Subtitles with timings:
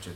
[0.00, 0.10] Че.
[0.10, 0.12] Е,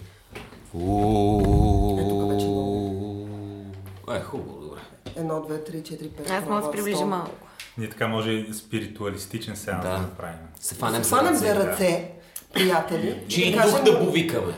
[4.16, 4.80] Е, хубаво, добре.
[5.16, 6.30] Едно, две, три, четири, пет.
[6.30, 7.30] Аз мога да се приближа малко.
[7.78, 9.98] Ние така може и спиритуалистичен сеанс Да.
[9.98, 10.38] направим.
[10.60, 11.54] Се фанем за ръце.
[11.54, 12.10] ръце,
[12.54, 13.20] приятели.
[13.28, 14.52] Чи и дух да повикаме.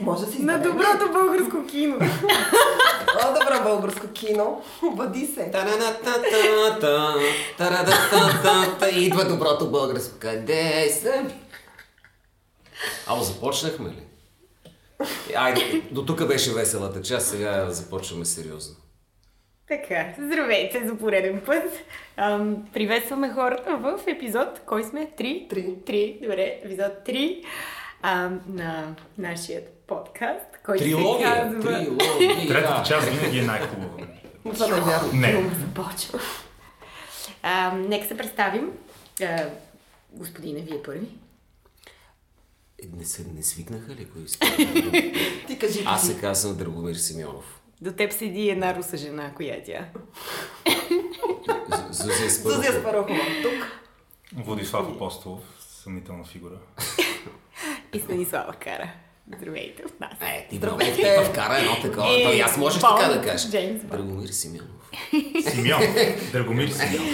[0.00, 1.96] Може да си На доброто българско кино.
[3.24, 4.62] О, добро българско кино.
[4.82, 5.52] Обади се.
[8.92, 10.14] Идва доброто българско.
[10.18, 11.28] Къде съм?
[13.06, 14.02] Ало, започнахме ли?
[15.36, 18.76] Айде, до тук беше веселата част, сега започваме сериозно.
[19.68, 21.64] Така, здравейте за пореден път.
[22.16, 25.10] Ам, приветстваме хората в епизод, кой сме?
[25.16, 25.46] Три?
[25.50, 25.74] Три.
[25.86, 27.44] Три, добре, епизод 3
[28.02, 30.90] ам, на нашия подкаст, който се
[31.22, 31.60] казва...
[31.60, 32.48] трилогия.
[32.48, 34.06] Третата част винаги е най-хубава.
[35.12, 36.20] Не е започва.
[37.42, 38.70] Ам, нека се представим.
[39.22, 39.44] А,
[40.12, 41.06] господине, вие първи.
[42.82, 44.56] Е, Не, се, не свикнаха ли кои сте?
[45.46, 47.60] Ти кажи Аз се казвам Драгомир Симеонов.
[47.80, 49.88] До теб седи една руса жена, коя е тя?
[51.90, 52.54] Зузия Спарухова.
[52.56, 53.20] Зузия Спарухова.
[53.42, 53.80] Тук.
[54.44, 55.40] Владислав Апостолов,
[55.82, 56.54] съмнителна фигура.
[57.94, 58.90] И Станислава Кара.
[59.36, 60.12] Здравейте от нас.
[60.20, 61.02] Е, ти Здравейте.
[61.02, 62.20] много ти вкара едно такова.
[62.20, 63.50] Е, Той аз Бонд, така да кажа.
[63.50, 63.90] Джеймс Бонд.
[63.90, 64.90] Драгомир Симеонов.
[65.50, 65.80] Симеон.
[66.32, 67.06] Драгомир Симеон.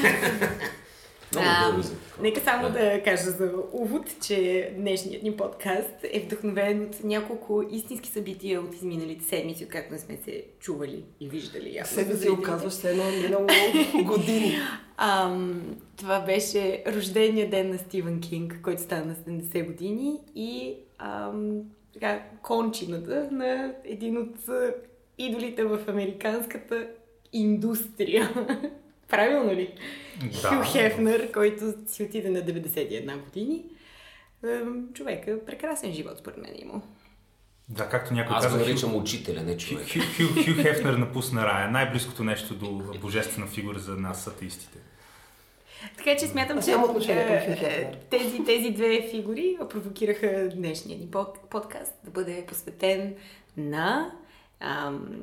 [1.33, 6.83] Много дълго за Нека само да кажа за увод, че днешният ни подкаст е вдъхновен
[6.83, 11.81] от няколко истински събития от изминалите седмици, откакто не сме се чували и виждали.
[12.05, 13.47] за си оказваш се едно минало
[14.05, 14.57] години.
[14.97, 21.63] Ам, това беше рождения ден на Стивън Кинг, който стана на 70 години и ам,
[21.93, 24.37] така, кончината на един от
[25.19, 26.87] идолите в американската
[27.33, 28.31] индустрия.
[29.15, 29.75] Правилно ли?
[30.43, 30.49] Да.
[30.49, 33.65] Хю Хефнер, който си отиде на 91 години.
[34.95, 36.83] Човека, прекрасен живот според мен е имал.
[37.69, 39.87] Да, както някой Аз го каза, Хю, наричам учителя, не човек.
[39.93, 41.71] Хю, Хю, Хю Хефнер напусна рая.
[41.71, 42.71] Най-близкото нещо до
[43.01, 44.79] божествена фигура за нас, атеистите.
[45.97, 51.07] Така че смятам, Аз че е, Хю е, тези, тези две фигури провокираха днешния ни
[51.07, 53.15] под- подкаст да бъде посветен
[53.57, 54.13] на
[54.61, 55.23] ам,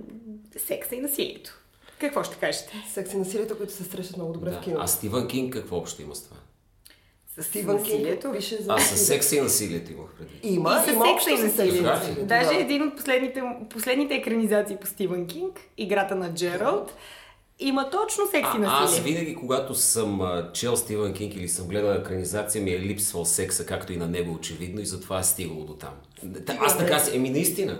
[0.57, 1.60] секса и насилието.
[2.01, 2.73] Какво ще кажете?
[2.93, 4.59] Секс и насилието, които се срещат много добре в Да.
[4.59, 4.77] кино.
[4.79, 6.37] А Стивън Кинг какво общо има с това?
[7.37, 8.73] С Стивън Кинг пише за...
[8.73, 10.53] А с секса и насилието имах преди.
[10.53, 12.25] Има, И с има общо и насилието.
[12.25, 12.55] Даже Да.
[12.55, 16.93] един от последните, последните екранизации по Стивън Кинг, играта на Джералд,
[17.59, 21.67] има точно секс и А, аз винаги, когато съм а, чел Стивън Кинг или съм
[21.67, 25.63] гледал екранизация, ми е липсвал секса, както и на него очевидно, и затова е стигало
[25.63, 25.93] до там.
[26.45, 27.79] Та, Аз така си, еми наистина.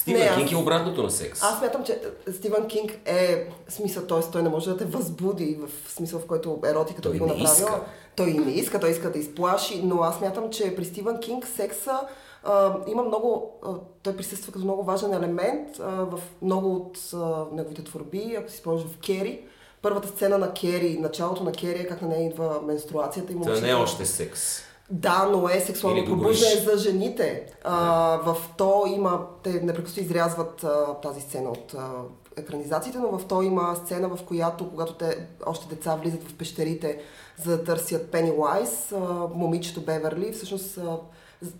[0.00, 1.42] Стивън Не, аз- Кинг е обратното на секс.
[1.42, 2.00] Аз смятам, че
[2.32, 4.30] Стивън Кинг е смисъл, т.е.
[4.32, 7.52] той не може да те възбуди в смисъл, в който еротиката Той би го направила.
[7.52, 7.80] иска.
[8.16, 12.00] Той не иска, той иска да изплаши, но аз смятам, че при Стивън Кинг секса
[12.44, 13.68] а, има много, а,
[14.02, 17.18] той присъства като много важен елемент а, в много от а,
[17.52, 19.40] неговите творби, ако си спомняш в Кери.
[19.82, 23.32] Първата сцена на Кери, началото на Кери е как на нея идва менструацията.
[23.32, 24.62] И Това момичето- не е още секс.
[24.90, 27.46] Да, но е сексуално пробуждане за жените.
[27.64, 27.78] А,
[28.16, 31.90] в то има, те непрекъснато изрязват а, тази сцена от а,
[32.36, 37.00] екранизациите, но в то има сцена, в която, когато те още деца влизат в пещерите,
[37.44, 38.92] за да търсят Пенилайс,
[39.34, 40.96] момичето Беверли всъщност а,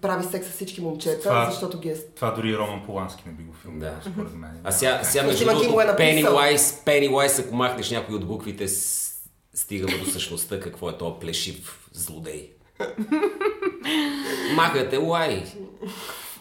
[0.01, 1.97] прави секс с всички момчета, Това- защото ги е...
[2.17, 4.11] Това дори Роман Полански не би го филмирал, Да.
[4.11, 4.61] според мен.
[4.65, 8.69] А сега, сега между другото, го е Pennywise, ако махнеш някой от буквите,
[9.55, 12.51] стигаме до същността, какво е то плешив злодей.
[14.55, 15.45] Махате лай.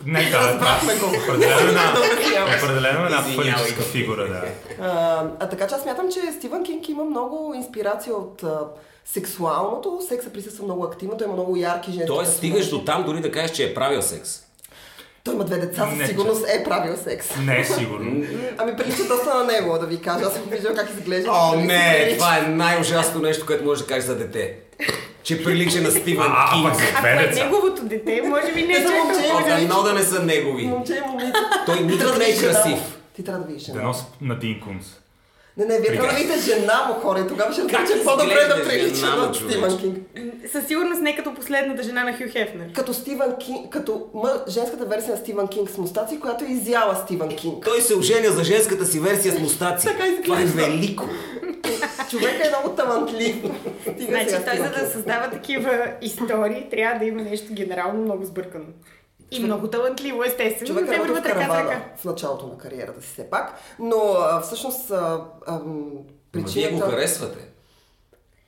[0.06, 0.80] Не, да, да.
[1.24, 1.94] Определено е една,
[2.58, 4.44] определено е една фалическа фигура, да.
[4.86, 8.60] А, а така че аз смятам, че Стивън Кинг има много инспирация от а,
[9.06, 10.00] сексуалното.
[10.10, 13.32] Секса присъства много активно, той има много ярки женски Тоест, стигаш до там дори да
[13.32, 14.42] кажеш, че е правил секс.
[15.24, 17.28] Той има две деца, със сигурност е правил секс.
[17.46, 18.26] Не е сигурно.
[18.58, 20.26] Ами прилича доста на него, да ви кажа.
[20.26, 21.30] Аз съм виждал как изглежда.
[21.32, 24.56] О, не, това е най-ужасно нещо, което можеш да кажеш за дете.
[25.29, 26.75] Че прилича на Стивън А, Кинг.
[26.75, 29.53] за Ако е неговото дете, може би не е чак момче, толкова.
[29.53, 30.64] О, Дано да не са негови.
[30.64, 31.31] Момче момиче.
[31.66, 32.79] Той да не е красив.
[33.16, 33.78] Ти трябва да видиш жена.
[33.78, 33.93] Дано му.
[33.93, 34.98] с- на Дин Кунс.
[35.59, 38.64] Не, не, вие трябва да видите жена му хора и тогава ще разберете по-добре да
[38.64, 39.34] прилича на?
[39.34, 39.97] Стивън Кинг.
[40.52, 42.72] Със сигурност не като последната жена на Хю Хефнер.
[42.73, 46.96] Като Стивън Кинг, като м- женската версия на Стивън Кинг с мустаци, която е изяла
[46.96, 47.66] Стивън Кинг.
[47.66, 49.88] Той се оженя за женската си версия с мустаци.
[49.88, 50.03] Така.
[50.23, 51.06] Това е велико.
[52.09, 53.35] Човека е много талантлив.
[54.00, 58.66] Значи той за да създава такива истории, трябва да има нещо генерално много сбъркано.
[59.31, 60.67] И много талантливо, естествено.
[60.67, 64.91] Човек Те е в каравана в началото на кариерата си все пак, но а, всъщност
[64.91, 65.72] а, ам, Ма
[66.31, 66.90] вие го причината...
[66.91, 67.40] харесвате.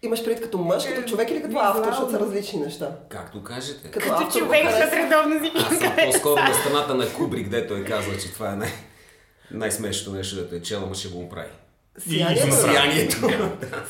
[0.04, 2.92] Имаш пред като мъж, като човек или като автор, защото са различни неща.
[3.10, 3.92] Както кажете.
[3.92, 7.74] Като, Като автор човек, защото редовно си Аз съм по-скоро на страната на Кубрик, дето
[7.76, 8.74] е казал, че това е най-
[9.52, 11.50] най-смешното нещо, дето е чела, ма ще го оправи.
[11.98, 12.56] Сиянието.
[12.56, 13.18] Сиянието.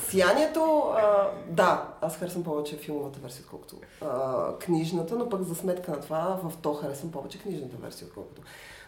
[0.09, 5.91] Сиянието, а, да, аз харесвам повече филмовата версия, отколкото а, книжната, но пък за сметка
[5.91, 8.41] на това в то харесвам повече книжната версия, отколкото.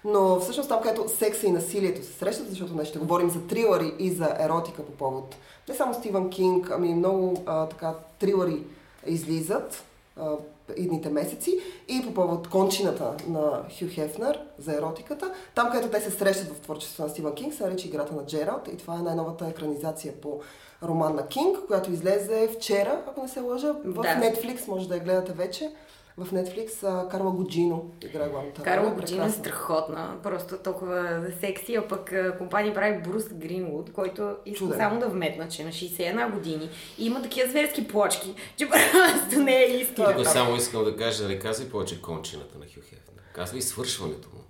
[0.06, 3.94] Но всъщност там, където секса и насилието се срещат, защото днес ще говорим за трилъри
[4.00, 5.36] и за еротика по повод
[5.69, 8.63] не само Стивън Кинг, ами много а, така трилъри
[9.06, 9.83] излизат
[10.18, 10.31] а,
[10.77, 15.33] идните месеци и по повод кончината на Хю Хефнер за еротиката.
[15.56, 18.68] Там, където те се срещат в творчеството на Стивън Кинг, се нарича Играта на Джералд
[18.74, 20.39] и това е най-новата екранизация по
[20.83, 24.01] роман на Кинг, която излезе вчера, ако не се лъжа, в Да.
[24.01, 25.71] Netflix, може да я гледате вече.
[26.18, 28.95] В Netflix а, Карла Годжино играе главната Карла роля.
[28.95, 34.80] Годжина е страхотна, просто толкова секси, а пък компания прави Брус Гринвуд, който искам Чуден.
[34.80, 39.39] само да вметна, че е на 61 години и има такива зверски плочки, че просто
[39.39, 40.15] не е истина.
[40.18, 43.24] Тук само искам да кажа, да не казвай повече кончината на Хю Хефнер.
[43.33, 44.43] Казвай свършването му.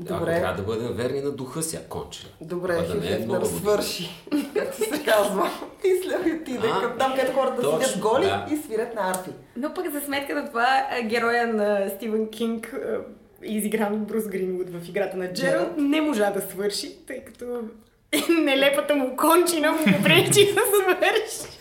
[0.00, 0.40] Ако Добре.
[0.40, 2.30] трябва да бъдем верни на духа си, а кончина.
[2.40, 4.24] Добре, да не е много свърши,
[4.54, 5.50] както се казва.
[5.84, 8.46] И след отиде към там, където хората точно, седят голи да.
[8.50, 9.30] и свирят на арфи.
[9.56, 12.98] Но пък за сметка на това, героя на Стивен Кинг, а,
[13.42, 17.44] изигран от Брус Гринвуд в играта на Джералд, не можа да свърши, тъй като
[18.44, 20.60] нелепата му кончина му не пречи да
[20.94, 21.58] свърши.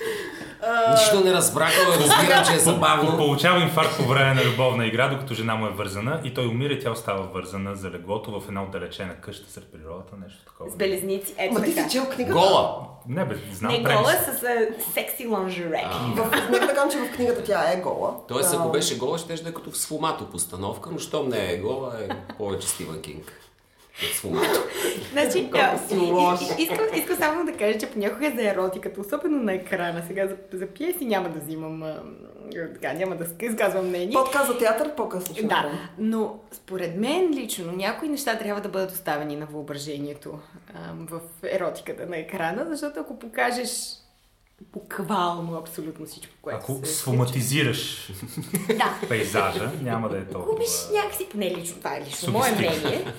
[1.13, 3.18] Нищо не разбрах, но разбирам, че е забавно.
[3.18, 6.74] Получава инфаркт по време на любовна игра, докато жена му е вързана и той умира
[6.74, 10.69] и тя остава вързана за леглото в една отдалечена къща сред природата, нещо такова.
[10.69, 12.39] С белезници, ето Ма ти си чел книгата?
[12.39, 12.88] Гола!
[13.07, 15.83] Не бе, знам Не гола с а, секси лонжере.
[16.51, 18.15] Нека да кажем, че в книгата тя е гола.
[18.27, 21.57] Тоест, ако беше гола, ще да е като в сфумато постановка, но щом не е
[21.57, 23.47] гола, е повече Стивън Кинг.
[25.12, 25.78] Значи, а,
[26.58, 30.68] искам, искам само да кажа, че понякога за еротиката, особено на екрана, сега за, за
[30.68, 32.04] пиеси няма да взимам, а,
[32.74, 34.14] така, няма да изказвам мнение.
[34.14, 35.80] Подкаст за театър по-късно Да, направим.
[35.98, 40.40] но според мен лично някои неща трябва да бъдат оставени на въображението
[40.76, 43.70] ам, в еротиката на екрана, защото ако покажеш
[44.62, 48.12] буквално абсолютно всичко, което Ако се схематизираш
[48.68, 50.54] Да, пейзажа, няма да е толкова...
[50.54, 53.13] губиш някакси, не лично, това е лично мое мнение,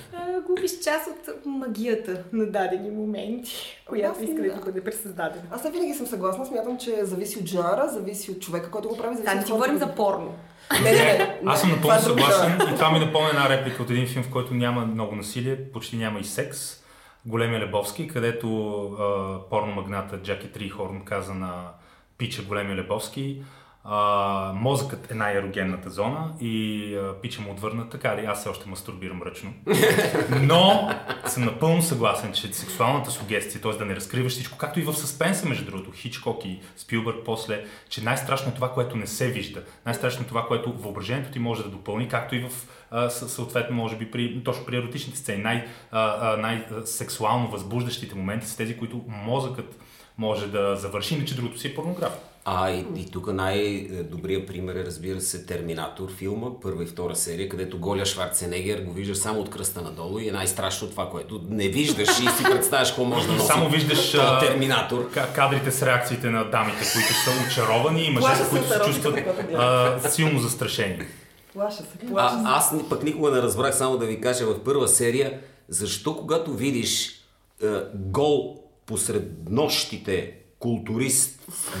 [0.47, 4.53] губиш част от магията на дадени моменти, която иска да да.
[4.53, 5.43] ти бъде пресъздадена.
[5.51, 8.97] Аз не винаги съм съгласна, смятам, че зависи от жанра, зависи от човека, който го
[8.97, 10.35] прави, зависи Да, хората, говорим за порно.
[10.83, 11.39] Не, не, не.
[11.45, 14.23] Аз съм напълно е друг съгласен и това ми напомня една реплика от един филм,
[14.23, 16.79] в който няма много насилие, почти няма и секс.
[17.25, 21.71] Големия Лебовски, където а, порномагната Джаки Трихорн каза на
[22.17, 23.43] пича Големия Лебовски,
[23.83, 28.69] а, мозъкът е най-ерогенната зона и а, пича му отвърна така ли, аз все още
[28.69, 29.53] мастурбирам ръчно.
[30.41, 30.89] Но
[31.25, 33.71] съм напълно съгласен, че сексуалната сугестия, т.е.
[33.71, 38.03] да не разкриваш всичко, както и в съспенса, между другото, Хичкок и Спилбърг после, че
[38.03, 39.63] най-страшно е това, което не се вижда.
[39.85, 42.49] Най-страшно е това, което въображението ти може да допълни, както и в
[42.91, 45.43] а, съответно, може би, при, точно при еротичните сцени.
[45.43, 49.79] Най, а, най-сексуално възбуждащите моменти са тези, които мозъкът
[50.17, 52.28] може да завърши, иначе другото си е порнография.
[52.45, 57.49] А, и, и тук най-добрият пример е, разбира се, Терминатор филма, първа и втора серия,
[57.49, 61.67] където голя Шварценегер го виждаш само от кръста надолу и е най-страшно това, което не
[61.67, 63.47] виждаш и си представяш какво може да носи.
[63.47, 65.11] Само виждаш а, Терминатор.
[65.11, 69.17] ка- кадрите с реакциите на дамите, които са очаровани и мъжете, се които се чувстват
[69.55, 71.05] а, силно застрашени.
[71.53, 72.43] Плаша се, плаша се.
[72.45, 76.53] А, аз пък никога не разбрах, само да ви кажа, в първа серия, защо когато
[76.53, 81.39] видиш е, гол посред нощите културист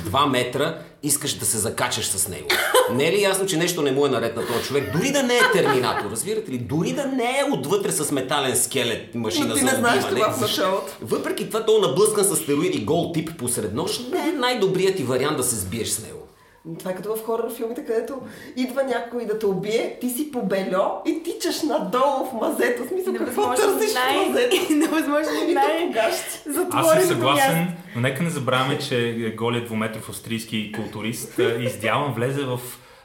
[0.09, 2.47] 2 метра, искаш да се закачаш с него.
[2.91, 4.93] Не е ли ясно, че нещо не му е наред на този човек?
[4.93, 6.57] Дори да не е терминатор, разбирате ли?
[6.57, 10.31] Дори да не е отвътре с метален скелет, машина Но ти за не знаеш това
[10.31, 10.91] в началото.
[11.01, 15.37] Въпреки това, то наблъскан с стероиди гол тип посред нощ, не е най-добрият ти вариант
[15.37, 16.18] да се сбиеш с него.
[16.79, 18.21] Това е като в хорър филмите, където
[18.55, 22.83] идва някой да те убие, ти си побельо и тичаш надолу в мазето.
[22.83, 24.27] В Смисъл, какво търсиш в най...
[24.27, 24.55] мазето?
[24.73, 25.91] Невъзможно И най...
[26.71, 32.43] Аз съм съгласен, но нека не забравяме, че голият двуметров австрийски културист а, издяван влезе
[32.43, 32.59] в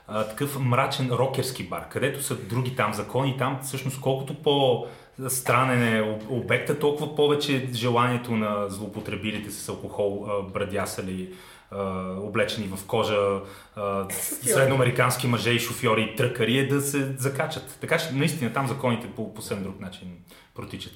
[0.09, 3.37] а, такъв мрачен рокерски бар, където са други там закони.
[3.39, 4.87] Там всъщност колкото по
[5.29, 11.29] странен е об- обекта, толкова повече желанието на злоупотребилите с алкохол, а, брадясали,
[12.21, 13.41] облечени в кожа,
[14.43, 17.79] средноамерикански мъже и шофьори и тръкари е да се закачат.
[17.81, 20.09] Така че наистина там законите по, по съвсем друг начин
[20.55, 20.93] протичат.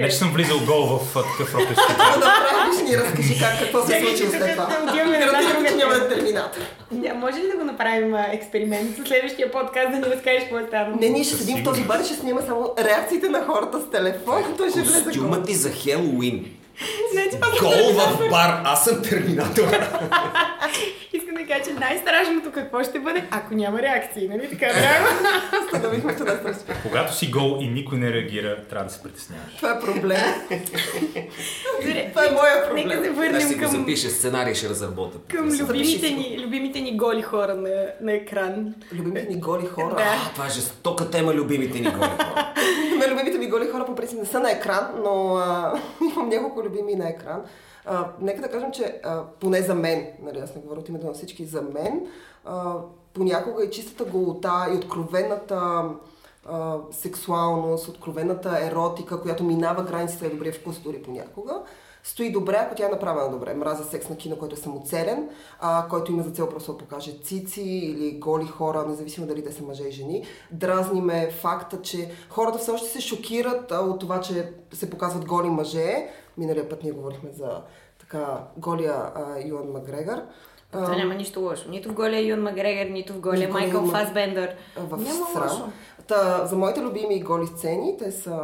[0.00, 1.62] Не, че съм влизал гол в такъв бар.
[1.98, 4.66] Да направиш ни разкажи как, какво се случи след това.
[4.66, 6.50] да отиваме на.
[6.90, 10.66] Ня, може ли да го направим експеримент в следващия подкаст да ни разкажеш какво е
[10.66, 10.96] станало?
[11.00, 13.90] Не, ние ще седим в този бар и ще снимаме само реакциите на хората с
[13.90, 14.54] телефон.
[14.56, 15.04] Той ще влезе гол.
[15.04, 16.57] Костюмът ти за Хелоуин.
[17.12, 19.64] Значи, Гол в бар, аз съм терминатор.
[21.48, 24.72] да кажа, че най-страшното какво ще бъде, ако няма реакции, нали така?
[24.72, 25.08] Трябва.
[25.64, 26.54] Установихме, че да.
[26.82, 29.56] Когато си гол и никой не реагира, трябва да се притесняваш.
[29.56, 30.20] Това е проблем.
[32.08, 33.04] Това е моя Нека проблем.
[33.04, 35.18] се Аз върнем си го към, запиша сценарий, ще разработя.
[35.28, 36.20] към любимите, си го.
[36.20, 38.74] ни, любимите ни голи хора на, на екран.
[38.92, 39.94] Любимите ни голи хора.
[39.94, 40.02] Да.
[40.02, 42.52] А, това е жестока тема, любимите ни голи хора.
[43.10, 45.80] Любимите ми голи хора по принцип не са на екран, но а,
[46.12, 47.42] имам няколко любими на екран.
[47.84, 51.06] А, нека да кажем, че а, поне за мен, нали, аз не говоря от името
[51.06, 52.06] на всички, за мен,
[52.44, 52.74] а,
[53.14, 55.84] понякога и чистата голота и откровената
[56.46, 61.62] а, сексуалност, откровената еротика, която минава границите на добрия вкус дори понякога,
[62.04, 63.54] стои добре, ако тя е направена добре.
[63.54, 65.28] Мразя секс на кино, който е самоцелен,
[65.60, 69.52] а, който има за цел просто да покаже цици или голи хора, независимо дали те
[69.52, 70.24] са мъже и жени.
[70.50, 75.24] Дразни ме факта, че хората все още се шокират а, от това, че се показват
[75.24, 76.08] голи мъже.
[76.38, 77.62] Миналия път ние говорихме за
[78.00, 78.26] така
[78.56, 80.12] голия а, Юан Макгрегор.
[80.12, 80.24] А,
[80.74, 81.70] Това няма нищо лошо.
[81.70, 84.56] Нито в голия Юн Макгрегор, нито в голия Нито Майкъл има- Фасбендър.
[84.76, 85.42] в Няма срам.
[85.42, 85.68] лошо.
[86.06, 88.40] Та, за моите любими голи сцени, те са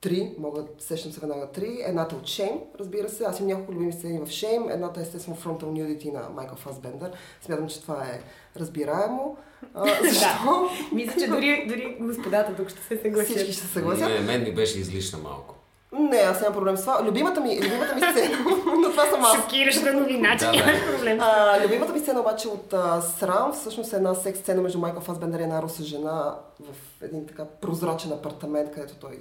[0.00, 1.78] три, мога сещам се веднага три.
[1.80, 3.24] Едната от Shame, разбира се.
[3.24, 4.74] Аз имам няколко любими сцени в Shame.
[4.74, 7.10] Едната е естествено Frontal Nudity на Майкъл Фасбендър.
[7.40, 8.20] Смятам, че това е
[8.56, 9.36] разбираемо.
[9.74, 10.68] А, защо?
[10.92, 13.26] Мисля, че дори, дори господата тук ще се съгласят.
[13.28, 14.08] Всички ще се съгласят.
[14.08, 15.54] Не, мен ми беше излишна малко.
[15.94, 17.00] Не, аз нямам проблем с това.
[17.02, 18.36] Любимата ми, любимата ми сцена,
[18.76, 19.36] но това съм аз.
[19.36, 21.18] Шокираща новина, че Да, нямаш проблем.
[21.20, 25.00] А, любимата ми сцена обаче от а, Срам, всъщност е една секс сцена между Майкъл
[25.02, 26.74] Фасбендер и една руса жена в
[27.04, 29.18] един така прозрачен апартамент, където той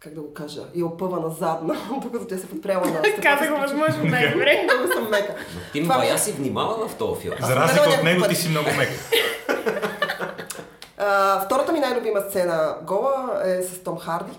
[0.00, 4.04] как да го кажа, и опъва назадна, докато тя се подпрява на Каза го възможно
[4.04, 4.60] най-добре.
[4.64, 5.34] Много съм мека.
[5.54, 7.34] Но ти Това ми- бая си внимава в този филм.
[7.40, 8.88] За разлика от него, ти си много мек.
[10.98, 13.12] А, втората ми най-любима сцена гола
[13.44, 14.32] е с Том Харди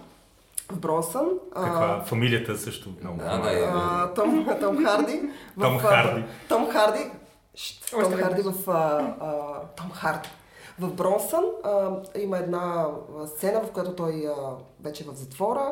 [0.80, 1.30] Бронсън.
[1.56, 3.18] А, Каква фамилията също много.
[3.18, 3.64] Да, да, е.
[3.74, 5.22] а, Том, Том Харди.
[5.58, 6.24] в, Том а, Харди.
[6.50, 7.12] Том Харди.
[7.56, 8.54] Шт, Том Харди в...
[8.70, 8.72] А,
[9.20, 10.30] а, Том Харди.
[10.80, 12.86] В Бронсън а, има една
[13.22, 14.52] а, сцена, в която той а,
[14.84, 15.72] вече е в затвора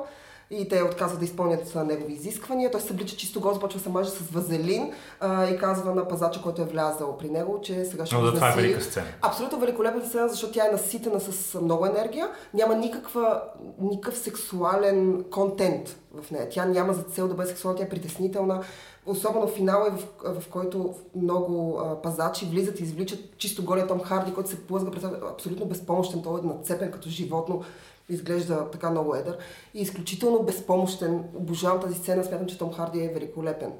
[0.52, 2.72] и те отказват да изпълнят негови изисквания.
[2.72, 6.42] Той се облича чисто гол, започва се маже с вазелин а, и казва на пазача,
[6.42, 9.06] който е влязал при него, че сега ще Но го да, това е велика сцена.
[9.22, 12.30] Абсолютно великолепна сцена, защото тя е наситена с много енергия.
[12.54, 13.42] Няма никаква,
[13.80, 16.50] никакъв сексуален контент в нея.
[16.50, 18.64] Тя няма за цел да бъде сексуална, тя е притеснителна.
[19.06, 20.08] Особено в финала, е в,
[20.42, 25.00] в който много а, пазачи влизат и извличат чисто голия Том Харди, който се плъзга
[25.00, 26.22] себе, абсолютно безпомощен.
[26.24, 27.62] Той е нацепен като животно.
[28.10, 29.38] Изглежда така много едър.
[29.74, 31.24] И изключително безпомощен.
[31.36, 32.24] Обожавам тази сцена.
[32.24, 33.72] Смятам, че Том Харди е великолепен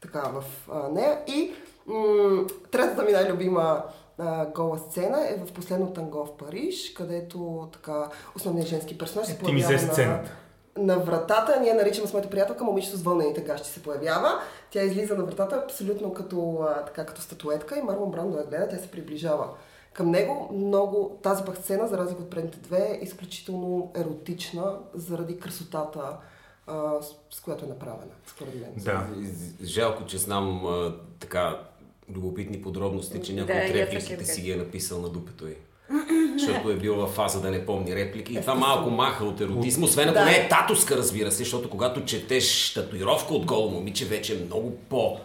[0.00, 1.18] така в а, нея.
[1.26, 1.52] И
[1.86, 3.82] м- третата ми най-любима
[4.18, 9.32] а, гола сцена е в последно танго в Париж, където така основният женски персонаж се
[9.32, 10.30] Е, появява на, сцената.
[10.76, 11.60] на вратата.
[11.60, 14.32] Ние наричаме с моята приятелка момичето с вълнените гащи се появява.
[14.70, 18.68] Тя излиза на вратата абсолютно като, а, така, като статуетка и Марлон Брандо я гледа,
[18.68, 19.48] тя се приближава
[19.92, 20.50] към него.
[20.54, 26.16] Много тази пък сцена, за разлика от предните две, е изключително еротична заради красотата,
[26.66, 28.70] а, с, с която е направена, според мен.
[28.76, 29.06] Да.
[29.64, 31.60] Жалко, че знам а, така
[32.14, 35.54] любопитни подробности, че някой Да, от репликите си ги е написал на дупето й.
[36.38, 38.32] Защото е бил във фаза да не помни реплики.
[38.32, 40.24] И това малко маха от еротизм, освен ако Да.
[40.24, 44.76] не е татуска, разбира се, защото когато четеш татуировка от голо момиче, вече е много
[44.88, 45.18] по...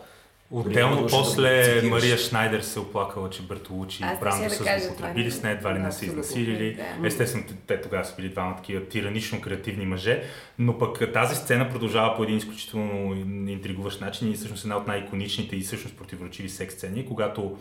[0.54, 1.90] Отделно да после цитираш.
[1.90, 5.40] Мария Шнайдер се оплакала, че Бертолучи и Брандо да са кажа злоупотребили това.
[5.40, 6.78] с нея, едва ли не са изнасилили.
[7.02, 7.08] Да.
[7.08, 10.24] Естествено, те- тогава са били двама такива тиранично креативни мъже,
[10.60, 13.16] но пък тази сцена продължава по един изключително
[13.50, 17.58] интригуващ начин и всъщност една от най-иконичните и всъщност противоречиви секс сцени, когато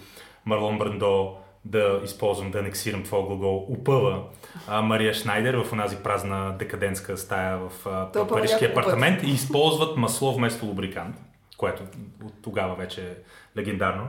[0.46, 1.34] Марлон Брандо
[1.64, 4.22] да използвам, да анексирам твоя глагол, упъва
[4.68, 10.34] а, Мария Шнайдер в онази празна декадентска стая в а, парижкия апартамент и използват масло
[10.34, 11.16] вместо лубрикант,
[11.62, 11.82] което
[12.24, 13.14] от тогава вече е
[13.58, 14.08] легендарно.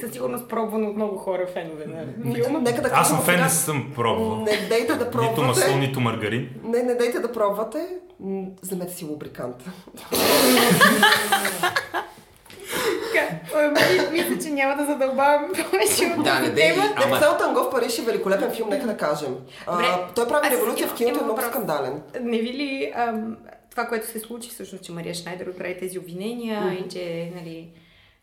[0.00, 2.58] Със сигурност пробвано от много хора фенове на филма.
[2.58, 4.36] Нека да Аз съм фен, не съм пробвал.
[4.36, 5.76] Не дейте да Нито масло, пробвате.
[5.76, 6.50] нито маргарин.
[6.64, 7.86] Не, не дейте да пробвате.
[8.20, 9.56] М, Вземете си лубрикант.
[14.12, 16.82] Мисля, че няма да задълбаваме повече от Да, не тема.
[16.96, 17.16] ама...
[17.18, 17.38] Ама...
[17.38, 19.36] Танго в Париж е великолепен филм, нека да кажем.
[20.14, 22.02] Той прави революция в киното, е много скандален.
[22.20, 23.36] Не ви ли ам,
[23.80, 27.68] това, което се случи всъщност, че Мария Шнайдер отправи тези обвинения и че нали,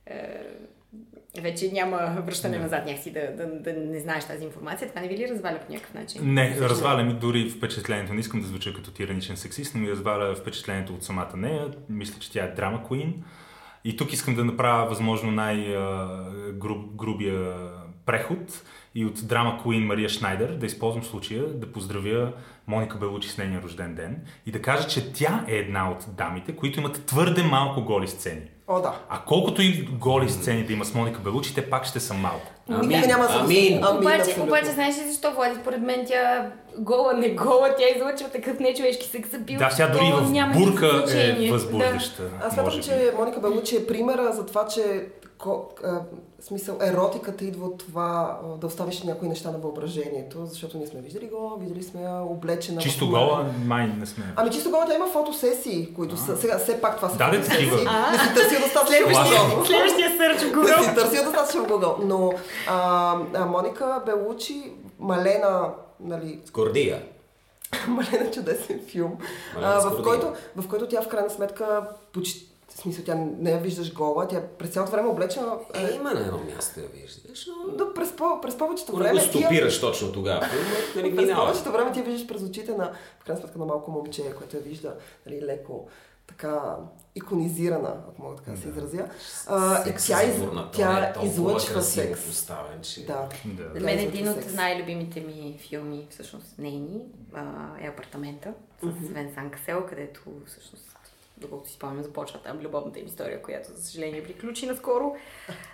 [0.05, 5.07] е, вече няма връщане назад някакси да, да, да не знаеш тази информация, това не
[5.07, 6.33] ви ли разваля по някакъв начин?
[6.33, 6.69] Не, Съжалявам.
[6.69, 8.13] разваля ми дори впечатлението.
[8.13, 11.67] Не искам да звуча като тираничен сексист, но ми разваля впечатлението от самата нея.
[11.89, 13.23] Мисля, че тя е драма куин.
[13.83, 16.87] И тук искам да направя възможно най-грубия
[18.07, 18.63] преход
[18.95, 22.31] и от драма Queen Мария Шнайдер да използвам случая да поздравя
[22.67, 26.55] Моника Белучи с нейния рожден ден и да кажа, че тя е една от дамите,
[26.55, 28.41] които имат твърде малко голи сцени.
[28.67, 28.93] О, да.
[29.09, 32.51] А колкото и голи сцени да има с Моника Белучи, те пак ще са малко.
[32.69, 33.83] Никога няма да амин.
[33.83, 35.55] Амин, обаче, обаче, знаеш ли защо, Влади?
[35.61, 39.59] Според мен тя гола, не гола, тя излъчва такъв нечовешки секс апил.
[39.59, 42.23] Да, тя дори в няма бурка е възбуждаща.
[42.41, 45.07] Аз може смятам, че Моника Белучи е примера за това, че
[46.39, 50.87] в смисъл, еротиката идва от това а, да оставиш някои неща на въображението, защото ние
[50.87, 52.81] сме виждали го, видели сме облечена.
[52.81, 54.23] в Чисто мъ- гола, май не сме.
[54.35, 57.49] Ами чисто гола, тя има фотосесии, които са, сега все пак това са Да, фотосесии.
[57.69, 57.75] такива.
[58.11, 59.65] Не си търсил достатъчно в Google.
[59.67, 60.83] Следващия сърч в Не Google.
[60.83, 61.95] си търсил достатъчно в Google.
[61.99, 62.31] Но
[62.67, 64.63] а, а, Моника Белучи,
[64.99, 67.01] Малена, нали, Гордия.
[67.87, 69.17] Малена чудесен филм,
[69.55, 71.81] Малена а, в, който, в който тя в крайна сметка
[72.13, 72.46] почти
[72.77, 75.57] в смисъл, тя не я виждаш гола, тя през цялото време облечена.
[75.73, 77.77] Е, има на едно място я виждаш, но...
[77.77, 80.47] Да, през, по, през повечето Ако не време го стопираш точно тогава,
[80.95, 83.91] нали През повечето време ти я виждаш през очите на, в крайна сметка, на малко
[83.91, 85.87] момче, което я вижда нали, леко
[86.27, 86.75] така
[87.15, 89.09] иконизирана, ако мога така да се изразя.
[89.47, 90.35] А, Секс тя, из,
[90.71, 92.25] тя е излъчва секс.
[92.25, 93.05] поставен, че...
[93.05, 93.29] Да.
[93.45, 93.79] Да.
[93.79, 97.01] За мен един от най-любимите ми филми, всъщност нейни,
[97.33, 97.43] а,
[97.81, 98.53] е Апартамента
[98.83, 100.97] с Свен Санкасел, където всъщност
[101.37, 105.15] доколкото си спомням, започва там любовната им история, която, за съжаление, приключи наскоро.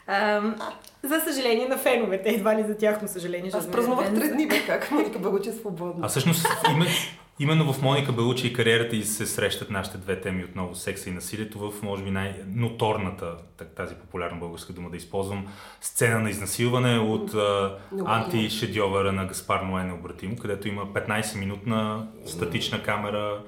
[0.07, 0.55] Ам,
[1.03, 3.47] за съжаление на феновете, едва ли за тяхно съжаление.
[3.47, 6.05] Аз защото празнувах три дни, бе, как Моника Бългучи е свободна.
[6.05, 6.87] А всъщност име,
[7.39, 11.13] именно в Моника Белучи и кариерата й се срещат нашите две теми отново секса и
[11.13, 13.37] насилието в може би най-ноторната,
[13.75, 15.47] тази популярна българска дума да използвам,
[15.81, 17.35] сцена на изнасилване от
[18.05, 23.41] антишедьовъра на Гаспар Ное необратимо, където има 15-минутна статична камера,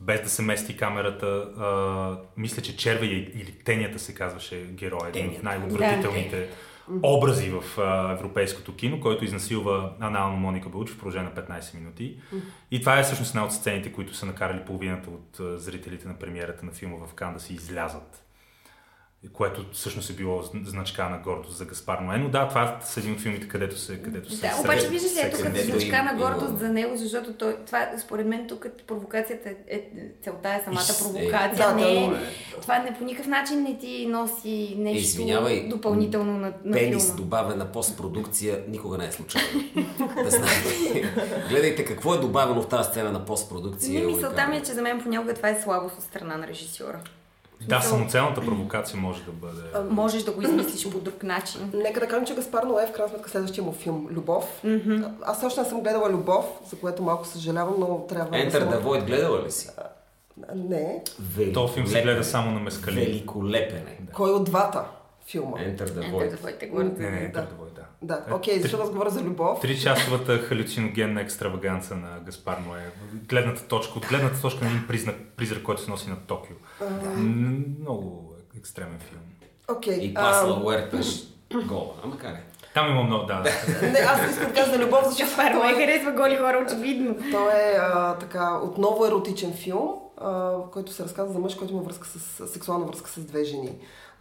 [0.00, 1.26] без да се мести камерата.
[1.26, 5.44] А, мисля, че Червея или Тенята се казваше героя, един от Тенята.
[5.44, 6.48] най-отвратителните
[7.02, 12.16] образи в а, европейското кино, който изнасилва анално Моника Бълч в продължение на 15 минути.
[12.70, 16.18] И това е всъщност една от сцените, които са накарали половината от а, зрителите на
[16.18, 18.24] премиерата на филма в Кан да си излязат.
[19.32, 22.18] Което всъщност е било зн- значка на гордост за Гаспар Ное.
[22.18, 24.60] Но да, това са един от филмите, където се, където се Да, срещат.
[24.60, 28.48] обаче виждаш ли, като ден значка на гордост за него, защото той, това, според мен,
[28.48, 29.88] тук провокацията е, е
[30.22, 31.68] целта е самата Из- е, провокация.
[31.68, 32.20] да, не, да, е-
[32.60, 37.16] това не по никакъв начин не ти носи нещо Извинявай, допълнително на, на Пенис филма.
[37.16, 39.48] добавена постпродукция никога не е случайно.
[40.24, 41.12] да знаете.
[41.48, 44.00] Гледайте какво е добавено в тази сцена на постпродукция.
[44.00, 47.00] Не, мисълта ми е, че за мен понякога това е слабост от страна на режисьора.
[47.68, 49.90] Да, самоцелната провокация може да бъде...
[49.90, 51.70] Можеш да го измислиш по друг начин.
[51.74, 54.62] Нека да кажем, че Гаспар Ное в крайна сметка следващия му филм Любов.
[55.22, 58.82] Аз още не съм гледала Любов, за което малко съжалявам, но трябва да Enter the
[58.82, 59.68] Void гледала ли си?
[60.54, 61.02] Не.
[61.54, 63.00] Този филм се гледа само на мескали.
[63.00, 63.98] Великолепен е.
[64.12, 64.84] Кой от двата
[65.30, 65.56] филма?
[65.58, 66.36] Enter the Ето, Void.
[66.36, 66.84] твоите горе.
[66.84, 67.40] Не, не, Да.
[67.40, 67.46] да.
[67.74, 67.82] да.
[68.02, 69.60] Да, Е, окей, три- защото аз говоря за любов.
[69.60, 72.90] Тричасовата халюциногенна екстраваганца на Гаспар Ное.
[73.28, 76.56] Гледната точка, от гледната точка на един признак, призрак, който се носи над Токио.
[77.16, 79.20] Много екстремен филм.
[79.68, 79.94] Окей.
[79.94, 81.06] И ам, Пасла Уерташ
[81.66, 81.94] гола.
[82.04, 82.42] Ама как е?
[82.74, 83.42] Там има много, да.
[83.82, 87.16] Не, аз искам да кажа за любов, защото ме е, харесва голи хора, очевидно.
[87.30, 91.72] той е а, така, отново еротичен филм, а, в който се разказва за мъж, който
[91.72, 93.70] има връзка с, сексуална връзка с две жени.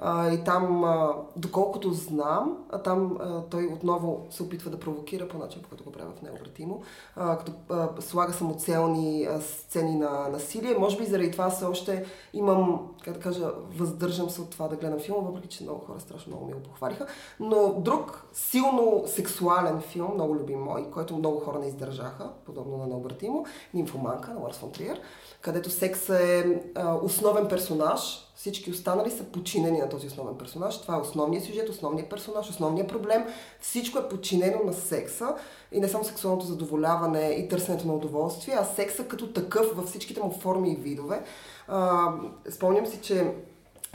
[0.02, 5.28] А, и там, а, доколкото знам, а там а, той отново се опитва да провокира
[5.28, 6.82] по начин, по който го в необратимо,
[7.16, 10.78] а, като а, слага самоцелни а, сцени на насилие.
[10.80, 14.76] Може би заради това все още имам, как да кажа, въздържам се от това да
[14.76, 17.08] гледам филма, въпреки че много хора страшно много ми го похвалиха.
[17.40, 22.88] Но друг силно сексуален филм, много любим мой, който много хора не издържаха, подобно на
[22.88, 25.02] необратимо, Нимфоманка на Ларс Триер,
[25.42, 30.82] където секс е а, основен персонаж, всички останали са подчинени на този основен персонаж.
[30.82, 33.26] Това е основният сюжет, основният персонаж, основният проблем.
[33.60, 35.36] Всичко е подчинено на секса
[35.72, 40.22] и не само сексуалното задоволяване и търсенето на удоволствие, а секса като такъв във всичките
[40.22, 41.24] му форми и видове.
[41.68, 42.14] А,
[42.50, 43.34] спомням си, че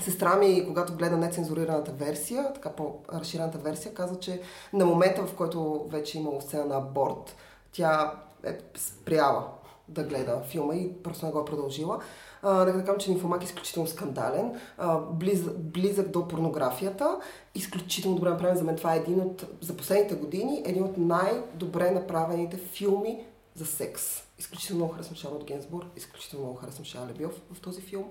[0.00, 4.40] Сестра ми, когато гледа нецензурираната версия, така по-разширената версия, каза, че
[4.72, 7.36] на момента, в който вече е имало сцена на аборт,
[7.72, 8.12] тя
[8.44, 9.48] е спряла
[9.88, 11.98] да гледа филма и просто не го е продължила.
[12.44, 17.16] Да кажем, че Нимфомак е изключително скандален, а, близ, близък до порнографията,
[17.54, 18.56] изключително добре направен.
[18.56, 23.66] За мен това е един от, за последните години, един от най-добре направените филми за
[23.66, 24.02] секс.
[24.38, 28.04] Изключително много харесвам Шарлот Генсбур, изключително много харесвам Шая Лебьов в този филм.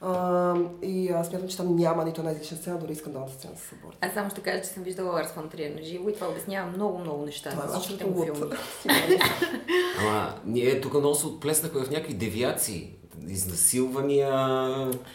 [0.00, 3.54] А, и аз смятам, че там няма нито една излишна сцена, дори и скандалната сцена
[3.56, 3.96] с аборт.
[4.00, 6.70] Аз само ще кажа, че съм виждала Ларс фон Триер на живо и това обяснява
[6.70, 9.18] много, много неща Това е за всичките абсолютно му филми.
[10.00, 12.96] Ама ние тук много се отплеснахме в някакви девиации.
[13.28, 14.30] Изнасилвания.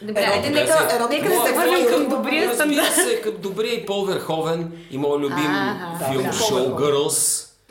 [0.01, 2.93] Добре, айде, нека, се- еротика нека да се върнем към добрия Разбира стандарт.
[3.09, 6.05] се, като добрия и Пол Верховен и моят любим Ага.
[6.05, 6.31] филм Да,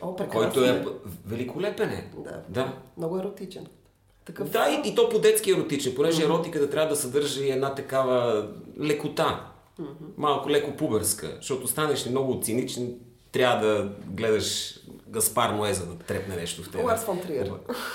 [0.01, 0.83] О, прекрасен който е е.
[1.25, 2.09] великолепен е.
[2.17, 2.41] Да.
[2.49, 2.73] да.
[2.97, 3.65] Много еротичен.
[4.25, 4.49] Такъв...
[4.49, 8.47] Да, и, и то по-детски еротичен, понеже еротиката трябва да съдържа и една такава
[8.81, 9.45] лекота.
[10.17, 12.93] Малко леко пубърска, защото станеш много циничен,
[13.31, 16.83] трябва да гледаш Гаспар Ное, за да трепне нещо в теб.
[16.83, 17.51] Ларс фон Триер.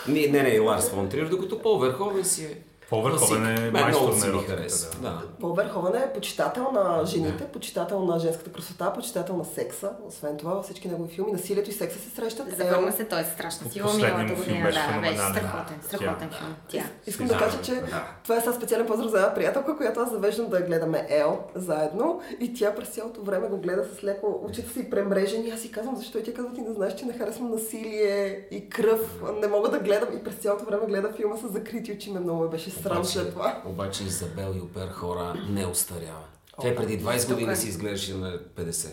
[0.08, 2.58] Не, не, не, Ларс фон Триер, докато Пол Верховен си е
[3.02, 3.36] Класик.
[3.36, 5.22] е майстор на еротиката, да.
[5.56, 9.90] Верховен е почитател на жените, почитател на женската красота, почитател на секса.
[10.08, 12.56] Освен това, във всички негови филми насилието и секса се срещат.
[12.56, 14.70] Завърна се, той е страшна сила миналата година.
[14.72, 16.54] Да, беше страхотен, страхотен филм.
[16.68, 16.84] Тя.
[17.06, 17.82] Искам да кажа, че
[18.22, 22.20] това е сега специален поздрав за една приятелка, която аз завеждам да гледаме Ел заедно
[22.40, 25.50] и тя през цялото време го гледа с леко очите си премрежени.
[25.50, 28.68] Аз си казвам, защо и тя казва, ти не знаеш, че не харесвам насилие и
[28.68, 29.22] кръв.
[29.40, 32.12] Не мога да гледам и през цялото време гледа филма с закрити очи.
[32.12, 33.62] Ме много беше срам след това.
[33.66, 36.24] обаче Изабел Юпер хора не остарява.
[36.62, 37.56] Тя преди 20 години е.
[37.56, 38.88] си изглеждаше на 50.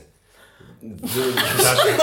[0.84, 1.98] Даже,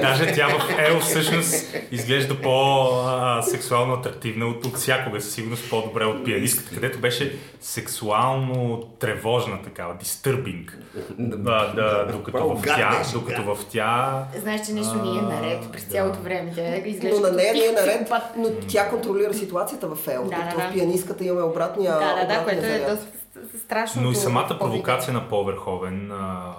[0.00, 6.24] даже тя в Ел всъщност изглежда по-сексуално атрактивна от, от всякога, със сигурност по-добре от
[6.24, 10.70] пианистката, където беше сексуално тревожна такава, disturbing.
[11.18, 15.82] Да, да, докато в тя, докато в тя Знаеш, че нещо ни е наред през
[15.82, 16.52] цялото време.
[16.54, 20.24] Тя изглежда Но на нея не е наред, но тя контролира ситуацията в Ел.
[20.24, 23.06] Да, да, в пианистката имаме обратния Да, да, да, което е доста
[23.64, 24.02] страшно.
[24.02, 26.52] Но и самата провокация на по-върховен а,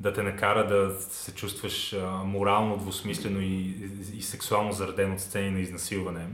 [0.00, 3.74] да те накара да се чувстваш а, морално двусмислено и,
[4.14, 6.26] и сексуално зареден от сцени на изнасилване.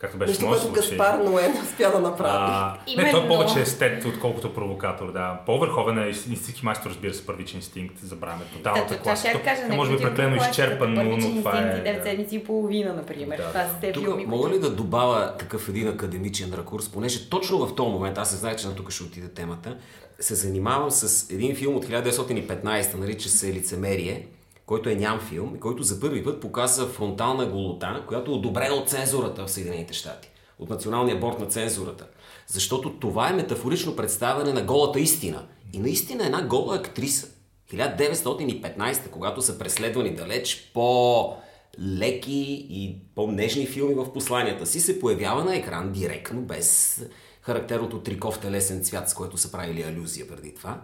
[0.00, 0.72] Както беше Нещо, което.
[0.72, 2.36] Гаспар Ное не успя да направи.
[2.36, 5.40] А, не, той е повече естет, отколкото провокатор, да.
[5.46, 8.42] По-върховен е истински майстор, разбира се, първичен инстинкт, забравяме.
[8.52, 9.28] Тоталната Това класа.
[9.28, 11.84] ще кажа, може би прекалено изчерпан, но, но това е...
[11.84, 13.36] 9 седмици и половина, например.
[13.36, 13.92] Да, Това да.
[13.92, 18.18] Тук филми, мога ли да добавя такъв един академичен ракурс, понеже точно в този момент,
[18.18, 19.76] аз не знае, че на тук ще отиде темата,
[20.20, 24.26] се занимавам с един филм от 1915, нарича се Лицемерие,
[24.70, 28.74] който е ням филм и който за първи път показва фронтална голота, която е одобрена
[28.74, 32.06] от цензурата в Съединените щати, от Националния борт на цензурата.
[32.46, 35.46] Защото това е метафорично представяне на голата истина.
[35.72, 37.28] И наистина една гола актриса,
[37.72, 41.34] 1915, когато са преследвани далеч по
[41.80, 47.00] леки и по-нежни филми в посланията си, се появява на екран директно, без
[47.42, 50.82] характерното триков телесен цвят, с който са правили алюзия преди това.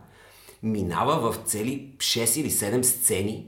[0.63, 3.47] Минава в цели 6 или 7 сцени.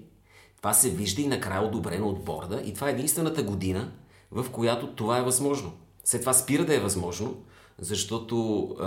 [0.59, 2.63] Това се вижда и накрая одобрено от борда.
[2.65, 3.93] И това е единствената година,
[4.31, 5.73] в която това е възможно.
[6.05, 7.37] След това спира да е възможно,
[7.79, 8.87] защото а,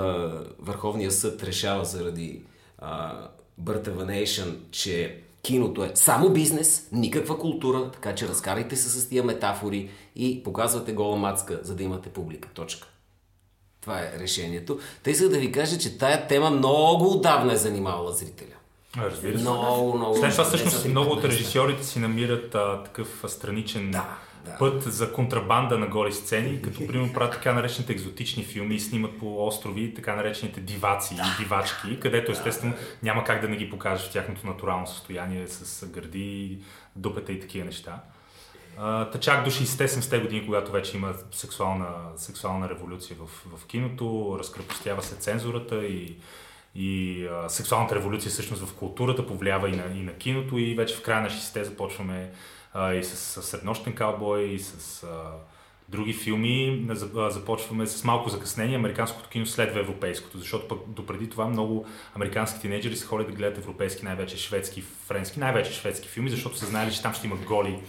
[0.59, 2.41] Върховният съд решава заради
[2.77, 3.13] а,
[3.61, 8.89] Birth of a Nation, че киното е само бизнес, никаква култура, така че разкарайте се
[8.89, 12.49] с тия метафори и показвате гола мацка, за да имате публика.
[12.53, 12.87] Точка.
[13.81, 14.79] Това е решението.
[15.03, 18.55] Тъй за да ви кажа, че тая тема много отдавна е занимавала зрителя.
[18.97, 19.41] Разбира се.
[19.41, 20.15] Много, много.
[20.15, 24.57] След това всъщност много от режисьорите си намират а, такъв страничен Да, да.
[24.57, 29.19] път за контрабанда на голи сцени, като примерно правят така наречените екзотични филми и снимат
[29.19, 32.73] по острови така наречените диваци и дивачки, където естествено
[33.03, 36.57] няма как да не ги покажеш в тяхното натурално състояние с гърди,
[36.95, 38.01] дупета и такива неща.
[39.11, 45.01] Та чак до 60-70-те години, когато вече има сексуална, сексуална революция в, в киното, разкрепостява
[45.01, 46.15] се цензурата и,
[46.75, 50.95] и а, сексуалната революция всъщност в културата повлиява и на, и на киното и вече
[50.95, 52.31] в края на 60-те започваме
[52.73, 55.31] а, и с, с Среднощен каубой, и с а,
[55.91, 56.87] други филми.
[57.29, 58.75] Започваме с малко закъснение.
[58.75, 63.57] Американското кино следва европейското, защото пък допреди това много американски тинейджери са ходили да гледат
[63.57, 67.79] европейски, най-вече шведски, френски, най-вече шведски филми, защото са знаели, че там ще има голи,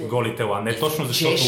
[0.00, 0.62] голи тела.
[0.62, 1.42] Не точно защото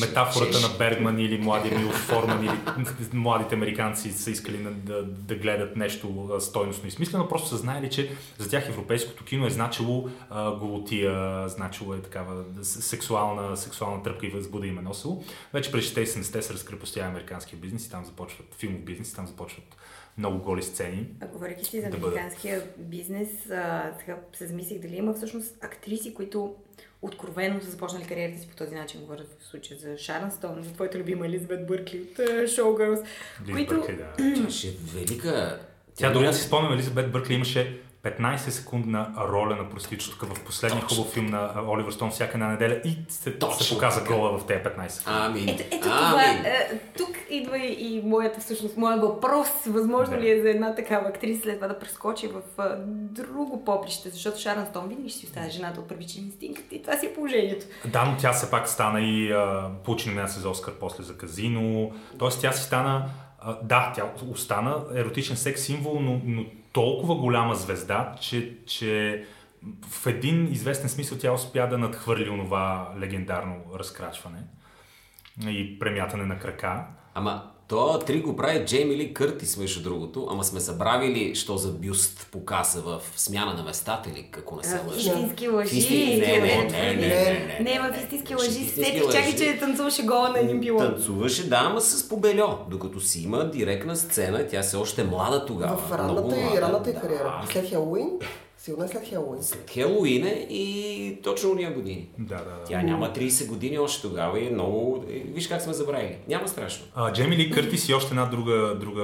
[0.00, 0.72] метафората чешки.
[0.72, 6.30] на Бергман или младия Милош Форман или младите американци са искали да, да гледат нещо
[6.40, 10.08] стойностно и смислено, просто са знаели, че за тях европейското кино е значило
[10.60, 15.22] голотия, значило е такава сексуална, сексуална тръпка и възбуда им е носило.
[15.52, 19.76] Вече през 60-70 се разкрепостява американския бизнес и там започват филмов бизнес, и там започват
[20.18, 21.06] много голи сцени.
[21.20, 22.16] А говорейки си за да бъдат.
[22.16, 26.54] американския бизнес, а, сега се замислих дали има всъщност актриси, които
[27.02, 29.00] откровено са започнали кариерата си по този начин.
[29.00, 33.04] Говоря в случая за Шарон Стоун, за твоята любима Елизабет Бъркли от uh, Showgirls,
[33.46, 33.74] Лиз които...
[33.74, 34.14] Бъркли, да.
[34.16, 35.60] Тя ще е велика.
[35.94, 40.82] Тя дори да си спомням, Елизабет Бъркли имаше 15 секундна роля на проститутка в последния
[40.84, 44.38] хубав филм на а, Оливър Стоун всяка една неделя и се, Точно се показа гола
[44.38, 45.18] в тези 15 секунди.
[45.18, 45.48] Амин.
[45.48, 46.44] Ето, ето това, Амин.
[46.44, 49.48] е, тук идва и и моята всъщност, моя въпрос.
[49.66, 50.22] Възможно Да.
[50.22, 54.38] ли е за една такава актриса след това да прескочи в а, друго поприще, защото
[54.40, 57.66] Шаран Стоун винаги ще си остане жената от първичен инстинкт и това си е положението.
[57.86, 61.92] Да, но тя все пак стана и а, получи номинация за Оскар после за казино.
[62.18, 67.54] Тоест тя си стана, а, да, тя остана еротичен секс символ, но, но толкова голяма
[67.54, 69.24] звезда, че, че
[69.90, 74.42] в един известен смисъл тя успя да надхвърли онова легендарно разкрачване
[75.46, 76.86] и премятане на крака.
[77.14, 81.68] Ама, то три го прави Джейми Ли Къртис, между другото, ама сме забравили, що за
[81.68, 85.10] бюст показа в смяна на местата или ако не се лъжа.
[85.10, 85.78] Истински лъжи.
[85.78, 88.50] Истински- Не, не, не, не, не, Не, в истински лъжи.
[88.50, 89.36] Сетих, чакай, лъжи.
[89.38, 90.80] че танцуваше гола на един пилот.
[90.80, 95.46] Танцуваше, да, ама с побельо, докато си има директна сцена, тя се още е млада
[95.46, 95.76] тогава.
[95.76, 97.00] В много ранната и млада, ранната й да.
[97.00, 97.42] кариера.
[97.52, 98.10] След Хелоуин,
[98.68, 99.42] сигурно е след Хелоуин.
[99.42, 102.08] След Хелоуин е и точно уния години.
[102.18, 102.64] Да, да, да.
[102.64, 105.04] Тя няма 30 години още тогава и е много...
[105.10, 106.16] е, Виж как сме забравили.
[106.28, 106.86] Няма страшно.
[106.94, 109.02] А, Джейми Ли Къртис и още една друга, друга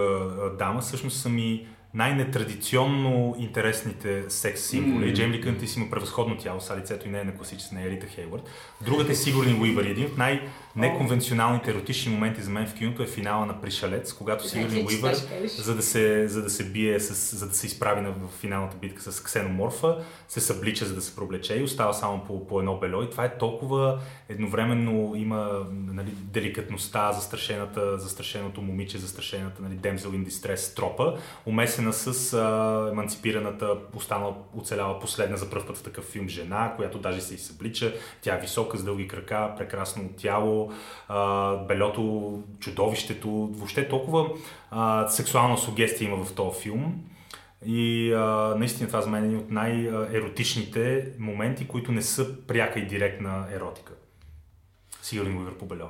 [0.59, 5.05] дама всъщност са ми най-нетрадиционно интересните секс символи.
[5.05, 5.15] Mm.
[5.15, 7.91] Джейми Ли Къртис има превъзходно тяло, са лицето и не е на класическа, не е
[7.91, 8.43] Рита Хейвард.
[8.87, 9.85] Другата е Сигурни Уивър.
[9.85, 10.19] Един от
[10.77, 15.05] най-неконвенционалните еротични моменти за мен в киното е финала на Пришелец, когато Сигурни Значи, че
[15.05, 15.15] Уивър,
[15.47, 18.77] за да, се, за да се бие, с, за да се изправи на, в финалната
[18.77, 22.79] битка с ксеноморфа, се съблича, за да се проблече и остава само по, по едно
[22.79, 23.03] бело.
[23.03, 30.29] И това е толкова едновременно има нали, деликатността, застрашената, застрашеното момиче, застрашената нали, демзел in
[30.29, 36.29] distress тропа, умесена с а, еманципираната, останала, оцеляла последна за първ път в такъв филм
[36.29, 37.95] жена, която даже се и съблича.
[38.21, 40.64] Тя е висока, с дълги крака, прекрасно тяло,
[41.09, 44.29] а, белето, чудовището, въобще толкова
[44.71, 47.05] а, сексуална сугестия има в този филм.
[47.67, 52.81] И а, наистина това за мен е един от най-еротичните моменти, които не са пряка
[52.81, 53.93] и директна еротика.
[55.03, 55.87] Сигурен Уивър по бельо.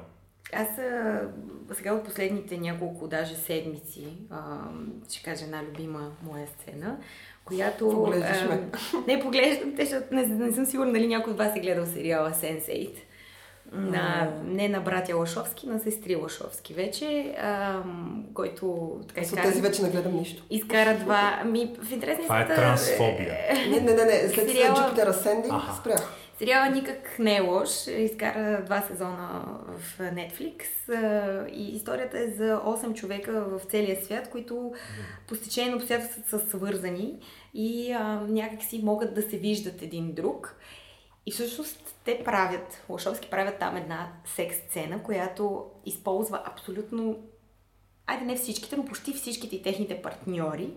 [0.53, 1.21] Аз а,
[1.73, 4.59] сега от последните няколко даже седмици а,
[5.11, 6.97] ще кажа една любима моя сцена,
[7.45, 7.91] която...
[7.91, 8.71] Поглеждаш а, ме.
[9.07, 12.31] Не, поглеждам те, защото не, не съм сигурна дали някой от вас е гледал сериала
[12.31, 12.97] Sense8.
[13.75, 17.07] На, не на братя Лашовски, на сестри Лашовски вече,
[17.39, 17.83] а,
[18.35, 20.43] който така Аз от изкара, тези вече не гледам нищо.
[20.51, 21.43] изкара два...
[21.45, 23.35] Ми, в интерес на Това е трансфобия.
[23.71, 24.29] Не, не, не, не.
[24.29, 26.13] след Сериала- Jupiter Ascending спрях.
[26.39, 27.69] Сериала никак не е лош.
[27.89, 30.63] Изкара два сезона в Netflix
[31.49, 34.73] и историята е за 8 човека в целия свят, които
[35.29, 37.15] по стечение на обстоятелствата са свързани
[37.55, 40.57] и а, някакси могат да се виждат един друг.
[41.27, 47.17] И всъщност те правят, Лошовски правят там една секс сцена, която използва абсолютно,
[48.07, 50.71] айде не всичките, но почти всичките и техните партньори.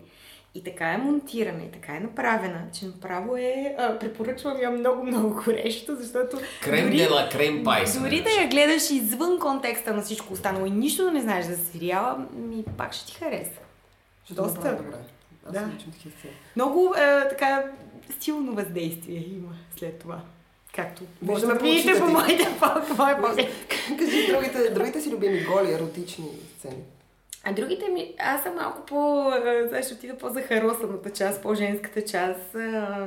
[0.55, 3.75] И така е монтирана, и така е направена, че направо е...
[3.79, 6.37] А, препоръчвам я много-много горещо, защото...
[6.63, 7.83] Крем дори- дела, крем пай.
[7.99, 11.57] Дори да я гледаш извън контекста на всичко останало и нищо да не знаеш за
[11.57, 13.59] сериала, ми пак ще ти хареса.
[14.25, 14.57] Ще Доста.
[14.57, 14.97] направя добре.
[15.47, 15.69] Аз Да.
[16.55, 17.71] Много е, така
[18.19, 20.21] силно въздействие има след това.
[20.75, 22.47] Както Виждаме може да по моите
[22.97, 23.49] моя поглед.
[23.99, 26.25] Кажи другите, другите си любими голи, еротични
[26.57, 26.83] сцени.
[27.49, 29.31] А другите ми, аз съм малко по,
[29.83, 32.53] ще отида по-захаросаната част, по-женската част.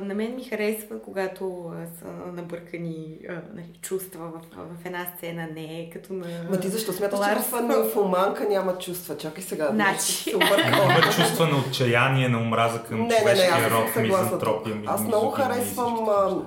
[0.01, 3.17] На мен ми харесва, когато са набъркани
[3.53, 6.27] нали, чувства в, в една сцена, не е като на...
[6.49, 9.17] Ма ти защо смяташ, че Ларс в нимфоманка няма чувства?
[9.17, 9.69] Чакай сега.
[9.71, 10.29] Значи.
[10.29, 14.75] Има чувства на отчаяние, на омраза към Не, не, не, човешкия аз съм род, мизантропия.
[14.85, 16.41] Аз много харесвам, това.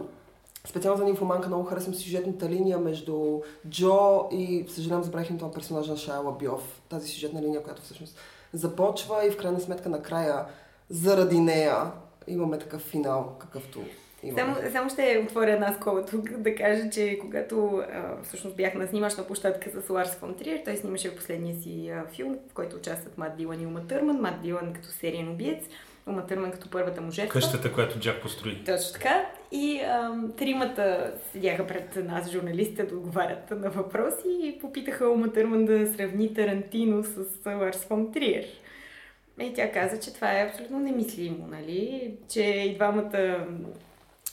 [0.67, 5.91] Специално за нимфоманка, много харесвам сюжетната линия между Джо и, съжалявам, забравих името на персонажа
[5.91, 6.83] на Шая Лабьов.
[6.89, 8.19] Тази сюжетна линия, която всъщност
[8.53, 10.47] започва и в крайна сметка накрая
[10.91, 11.93] заради нея
[12.27, 13.81] имаме такъв финал, какъвто
[14.23, 14.55] имаме.
[14.55, 18.87] Само, само ще отворя една скоба тук да кажа, че когато а, всъщност бях на
[18.87, 23.19] снимачна площадка с Ларс фон Триер, той снимаше последния си а, филм, в който участват
[23.19, 24.21] Мат Дилан и Ума Търман.
[24.21, 25.65] Мат Дилан като сериен убиец,
[26.07, 27.33] Ума Търман като първата му жертва.
[27.33, 28.65] Къщата, която Джак построи.
[28.65, 29.27] Точно така.
[29.53, 35.65] И ам, тримата седяха пред нас, журналистите, да отговарят на въпроси и попитаха Ума Търман
[35.65, 38.45] да сравни Тарантино с Ларс фон Триер.
[39.41, 42.15] И тя каза, че това е абсолютно немислимо, нали?
[42.29, 43.47] Че и двамата...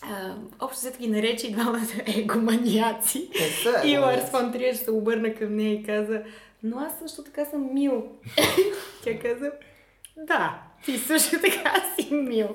[0.02, 3.30] А, общо взето ги нарече и двамата егоманиаци.
[3.34, 6.22] Те са, И е, Ларс фон Триер се обърна към нея и каза,
[6.64, 8.08] но аз също така съм мил.
[9.04, 9.52] Тя каза,
[10.18, 12.48] Да, ти също така си мил.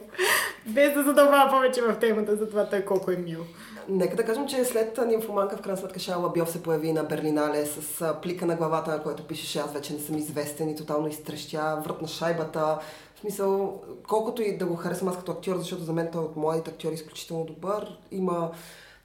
[0.67, 3.45] Без да задълбава повече в темата за това той колко е мил.
[3.89, 7.67] Нека да кажем, че след нимфоманка в крайна сметка Шайла Бьов се появи на Берлинале
[7.67, 11.83] с плика на главата, на който пишеше аз вече не съм известен и тотално изтрещя,
[11.85, 12.79] врат на шайбата.
[13.15, 16.25] В смисъл, колкото и да го харесвам аз като актьор, защото за мен той е
[16.25, 18.51] от младите актьори изключително добър, има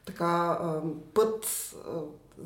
[0.06, 0.60] така
[1.14, 1.74] път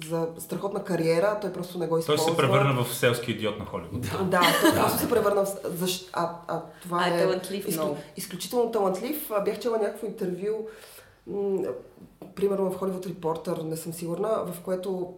[0.07, 2.31] за страхотна кариера, той просто не го Той използва.
[2.31, 4.01] се превърна в селски идиот на Холивуд.
[4.29, 5.49] Да, той просто се превърна в...
[5.65, 6.09] Защ...
[6.13, 7.17] А, а това А, е...
[7.17, 7.97] е талантлив много.
[8.17, 9.31] Изключително талантлив.
[9.45, 10.67] Бях чела някакво интервю,
[12.35, 15.13] примерно в Холивуд Репортър, не съм сигурна, в което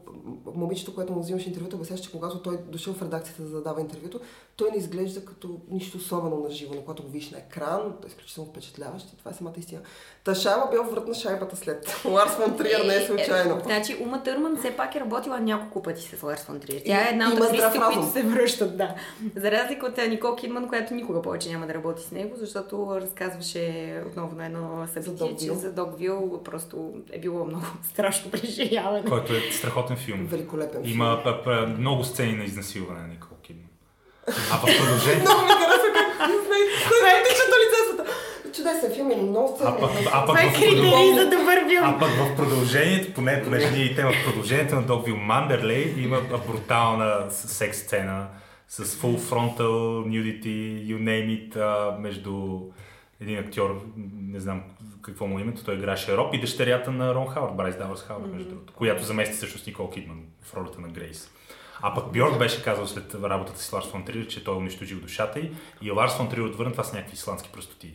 [0.56, 3.82] момичето, което му взимаше интервюто, обясняваше, че когато той дошъл в редакцията за да дава
[3.82, 4.20] интервюто,
[4.56, 8.08] той не изглежда като нищо особено на живо, но когато го видиш на екран, е
[8.08, 9.82] изключително впечатляващ и това е самата истина.
[10.24, 13.62] Та Шайла бил врат на шайбата след Ларс Фон Триер, не е случайно.
[13.66, 16.82] значи Ума Търман все пак е работила няколко пъти с Ларс фон Триер.
[16.86, 18.96] Тя е една от актрисите, които се връщат, да.
[19.36, 23.96] За разлика от Никол Кидман, която никога повече няма да работи с него, защото разказваше
[24.08, 25.54] отново на едно събитие, Догвил.
[25.54, 29.10] че за Догвил просто е било много страшно преживяване.
[29.10, 30.26] Който е страхотен филм.
[30.26, 30.94] Великолепен филм.
[30.94, 33.66] Има п- п- много сцени на изнасилване на Никол Кидман.
[34.28, 35.22] А в продължение...
[35.22, 36.20] Много ми харесва как
[37.22, 38.14] отличното лицето.
[38.56, 39.72] Чудесен филм, много сцени.
[39.74, 41.16] А пък, а пък в продължение...
[41.16, 45.18] за добър А пък в продължението, поне понеже ние и тема, в продължението на Догвил
[45.18, 48.28] Мандерлей има брутална секс сцена
[48.68, 52.60] с full frontal nudity, you name it, между
[53.22, 53.82] един актьор,
[54.18, 54.64] не знам
[55.12, 58.34] какво му е името, той играше Роб и дъщерята на Рон Хауърд, Брайс Давърс Хауърд,
[58.34, 61.30] между другото, която замести всъщност Никол Кидман в ролята на Грейс.
[61.82, 64.58] А пък Бьорк беше казал след работата си с Ларс фон Триер, че той е
[64.58, 67.94] унищожил душата й и Ларс фон Триер отвърна, това са някакви исландски простотии.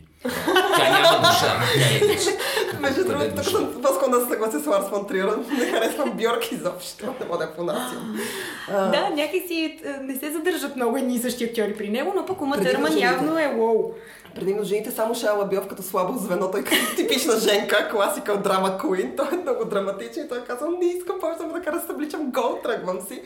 [0.77, 1.63] Тя няма душа.
[1.77, 2.79] Е.
[2.79, 5.37] Между Къде другото, тук съм по-склонна да се съглася с Ларс фон Триер.
[5.59, 7.05] Не харесвам Бьорк изобщо.
[7.05, 8.19] Не мога да понасям.
[8.69, 12.41] Да, някакси е, не се задържат много едни и същи актьори при него, но пък
[12.41, 13.93] Ума Търман явно е уоу.
[14.35, 18.77] Предимно жените само Шайла Бьов като слабо звено, той като типична женка, класика от драма
[18.77, 19.13] Куин.
[19.17, 22.31] Той е много драматичен и той казва, не искам повече да кара да се обличам
[22.31, 23.21] гол, тръгвам си.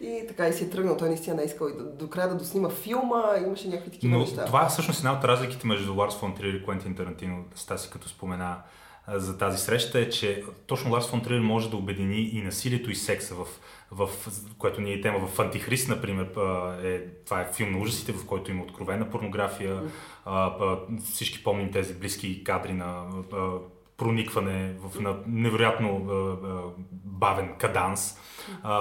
[0.00, 0.96] И така и си е тръгнал.
[0.96, 4.12] Той наистина не е искал и до, до края да доснима филма, имаше някакви такива
[4.12, 4.44] Но неща.
[4.44, 8.08] това е всъщност една от разликите между Ларс фон Триер и Квентин Тарантино, Стаси като
[8.08, 8.56] спомена
[9.08, 12.94] за тази среща е, че точно Ларс фон Триер може да обедини и насилието и
[12.94, 13.46] секса в,
[13.90, 14.08] в
[14.58, 16.30] което ни е тема в Антихрист, например,
[16.84, 19.82] е, това е филм на ужасите, в който има откровена порнография.
[21.04, 23.06] Всички помним тези близки кадри на
[23.96, 26.06] проникване в на невероятно
[27.04, 28.18] бавен каданс,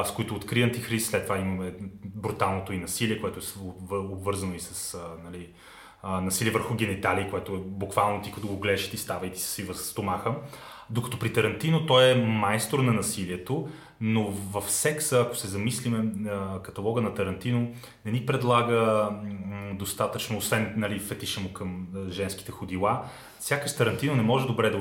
[0.06, 1.10] с които откри Антихрист.
[1.10, 1.74] След това имаме
[2.06, 3.40] бруталното и насилие, което
[3.92, 5.50] е обвързано и с нали,
[6.04, 9.40] а, насилие върху гениталии, което е буквално ти като го гледаш ти става и ти
[9.40, 10.36] свива с стомаха.
[10.90, 13.68] Докато при Тарантино той е майстор на насилието,
[14.02, 16.30] но в секса, ако се замислиме,
[16.64, 17.72] каталога на Тарантино
[18.06, 19.10] не ни предлага
[19.74, 23.04] достатъчно, освен нали, фетиша му към женските ходила,
[23.40, 24.78] сякаш Тарантино не може добре да...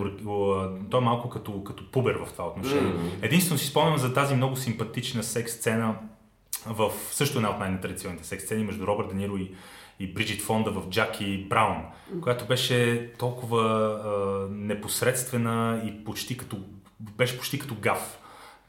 [0.91, 2.93] Той е малко като, като пубер в това отношение.
[3.23, 5.95] Единствено си спомням за тази много симпатична секс сцена
[6.67, 9.51] в също една от най-нетрадиционните секс сцени между Робърт Де Ниро и,
[10.01, 11.83] и Бриджит Фонда в Джаки Браун,
[12.23, 16.57] която беше толкова а, непосредствена и почти като,
[17.01, 18.19] беше почти като гав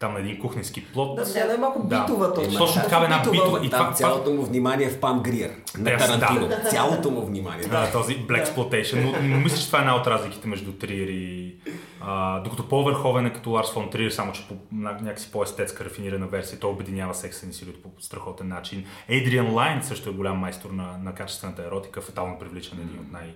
[0.01, 1.15] там на един кухненски плод.
[1.15, 1.99] Да, тя е малко Да.
[1.99, 2.57] битова точно.
[2.57, 3.59] Точно такава една битова.
[3.59, 5.51] И И това, там цялото му внимание е в Пам Гриер.
[5.77, 6.47] На Да, Тарантино.
[6.47, 6.69] да.
[6.69, 7.63] Цялото му внимание.
[7.63, 9.03] Да, този Black Exploitation.
[9.03, 11.55] Но, но мисля, че това е една от разликите между Триер и...
[12.01, 16.27] А, докато по-върховен е като Ларс фон Триер, само че по ня- някакси по-естетска, рафинирана
[16.27, 18.85] версия, той обединява секса и насилието по страхотен начин.
[19.09, 23.33] Ейдриан Лайн също е голям майстор на, на качествената еротика, фатално привличане, един от най-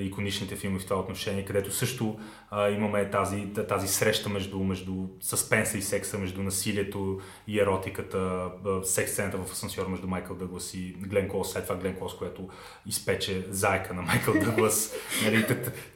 [0.00, 2.18] иконичните филми в това отношение, където също
[2.50, 8.50] а, имаме тази, тази среща между, между съспенса и секса, между насилието и еротиката,
[8.82, 12.48] секс сцената в асансьор между Майкъл Дъглас и Глен Клос, след това Глен Клос, която
[12.86, 15.46] изпече зайка на Майкъл Дъглас, нали,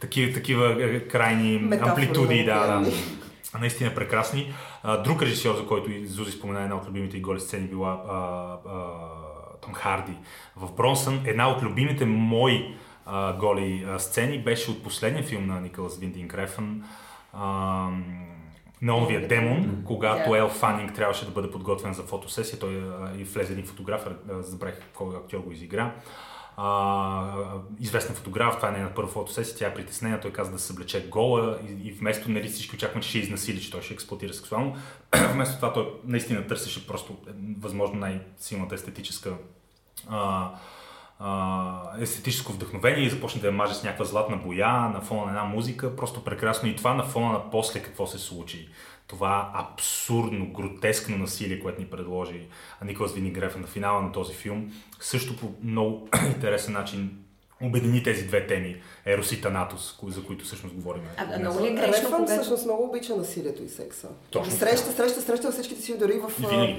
[0.01, 2.91] такива, такива е, крайни Метафори амплитуди, да, да.
[3.61, 4.55] Наистина прекрасни.
[5.05, 8.17] Друг режисьор, за който Зузи спомена, една от любимите и голи сцени била а,
[8.71, 8.89] а,
[9.63, 10.13] Том Харди
[10.57, 11.23] в Бронсън.
[11.27, 12.75] Една от любимите мои
[13.07, 16.85] а, голи а, сцени беше от последния филм на Николас Виндин Крефън.
[17.33, 17.89] А,
[18.83, 20.39] Неоновия демон, когато Да.
[20.39, 24.07] Ел Фанинг трябваше да бъде подготвен за фотосесия, той а, и влезе един фотограф,
[24.41, 25.95] забравих кой актьор го изигра.
[26.57, 27.35] А,
[27.81, 31.09] известен фотограф, това е нейната първа фотосесия, тя е притеснена, той каза да се съблече
[31.09, 34.77] гола и, и вместо нали, всички очакваме, че ще изнасили, че той ще експлуатира сексуално,
[35.33, 39.35] вместо това той наистина търсеше просто е, възможно най-силната естетическа
[40.09, 40.51] а,
[42.01, 45.45] естетическо вдъхновение и започна да я маже с някаква златна боя на фона на една
[45.45, 45.97] музика.
[45.97, 48.69] Просто прекрасно и това на фона на после какво се случи.
[49.07, 52.47] това абсурдно, гротескно насилие, което ни предложи
[52.85, 57.23] Николас Винигреф на финала на този филм, също по много интересен начин
[57.63, 61.03] обедини тези две теми, Ерос и Танатос, за които всъщност говорим.
[61.17, 62.33] А, много ли е грешно, Рефън когато...
[62.33, 64.09] всъщност много обича насилието и секса.
[64.31, 66.33] Точно среща, среща, среща всичките си дори в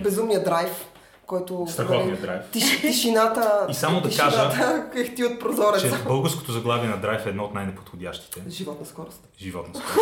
[0.03, 0.85] безумния драйв,
[1.27, 1.65] който...
[1.69, 2.41] Страхотният нали, драйв.
[2.51, 3.67] Тиш, тишината...
[3.69, 6.03] И само да тишината, ехти от Че прозореца.
[6.07, 8.41] българското заглавие на Драйв е едно от най-неподходящите.
[8.49, 9.23] Животна скорост.
[9.39, 9.99] Животна скорост.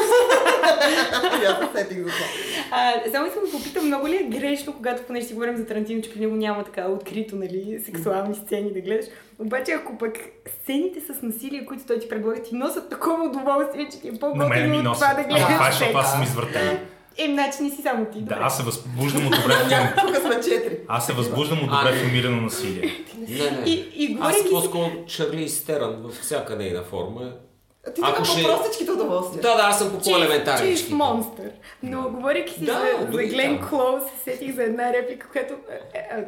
[1.42, 2.26] И аз сетих за това.
[2.72, 6.02] А, само искам да попитам, много ли е грешно, когато понеже си говорим за Тарантино,
[6.02, 9.06] че при него няма така открито, нали, сексуални сцени да гледаш.
[9.40, 10.18] Обаче, ако пък
[10.62, 14.92] сцените с насилие, които той ти предлага, ти носят такова удоволствие, че ти е по-готино
[14.92, 15.54] от това да Ама гледаш.
[15.54, 16.80] това е, защото аз съм извъртен.
[17.18, 18.20] Е, значи не си само ти.
[18.20, 19.88] Да, аз се възбуждам от добре филм.
[20.08, 20.78] Тук сме четири.
[20.88, 22.92] Аз се възбуждам от добре филмирано насилие.
[23.20, 23.64] Не, не.
[23.66, 27.32] И, и Аз по-скоро Чарли Стерън във всяка нейна форма.
[27.86, 29.42] Ти така Ако ще- по-простичките удоволствия.
[29.42, 30.94] Да, да, аз съм по Чист по-елементарнички.
[30.94, 31.52] монстър.
[31.84, 32.82] Но говорейки си Да,
[33.12, 33.60] за, Глен.
[33.70, 35.54] Клоуз, се сетих за една реплика, която...
[35.94, 36.24] е, е,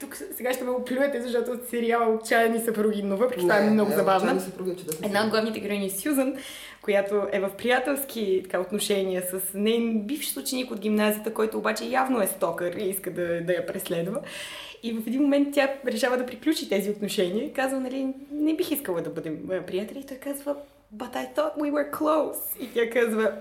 [0.00, 3.92] тук сега ще ме оплюете, защото от сериала Отчаяни съпруги, но въпреки това е много
[3.92, 4.40] забавна.
[4.40, 5.06] Съпруги е.
[5.06, 6.34] Една от главните героини Сюзан,
[6.86, 12.20] която е в приятелски така, отношения с нейн бивш ученик от гимназията, който обаче явно
[12.22, 14.20] е стокър и иска да, да я преследва.
[14.82, 17.52] И в един момент тя решава да приключи тези отношения.
[17.52, 19.98] Казва, нали, не бих искала да бъдем приятели.
[19.98, 20.56] И той казва,
[20.96, 22.60] but I thought we were close.
[22.60, 23.32] И тя казва,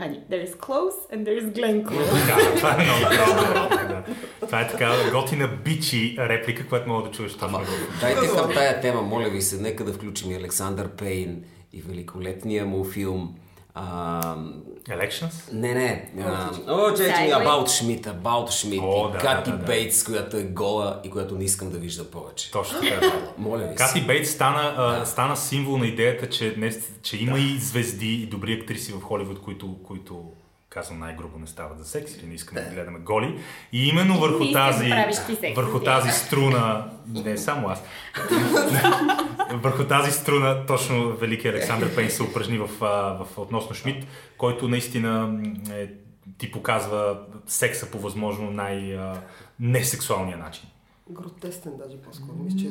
[0.00, 2.26] honey, there is close and there is Glenn Close.
[2.26, 4.06] Да, това е много.
[4.40, 7.36] Това е така готина бичи реплика, която мога да чуеш.
[7.40, 7.60] Ама,
[8.00, 11.44] дайте към тая тема, моля ви се, нека да включим и Александър Пейн
[11.74, 13.34] и великолепния му филм.
[13.76, 14.36] А,
[14.88, 15.52] Elections?
[15.52, 16.22] не, не.
[16.22, 17.44] а, О, Sideways.
[17.44, 19.64] About Schmidt, About Schmidt О, и да, Кати да, да.
[19.64, 22.50] Бейтс, която е гола и която не искам да вижда повече.
[22.50, 23.00] Точно така.
[23.00, 23.32] да.
[23.38, 23.74] Моля ви се.
[23.74, 28.26] Кати Бейтс стана, а, стана символ на идеята, че, днес, че има и звезди и
[28.26, 30.22] добри актриси в Холивуд, които, които
[30.74, 33.40] казвам най-грубо не стават за секс или не искаме да гледаме голи.
[33.72, 34.92] И именно върху тази,
[35.56, 37.82] върху тази струна, не само аз,
[39.52, 44.06] върху тази струна точно велики Александър Пейн се упражни в, в относно Шмидт,
[44.38, 45.88] който наистина е,
[46.38, 50.68] ти показва секса по възможно най-несексуалния начин.
[51.10, 52.36] Гротестен даже по-скоро.
[52.44, 52.68] Мисля, че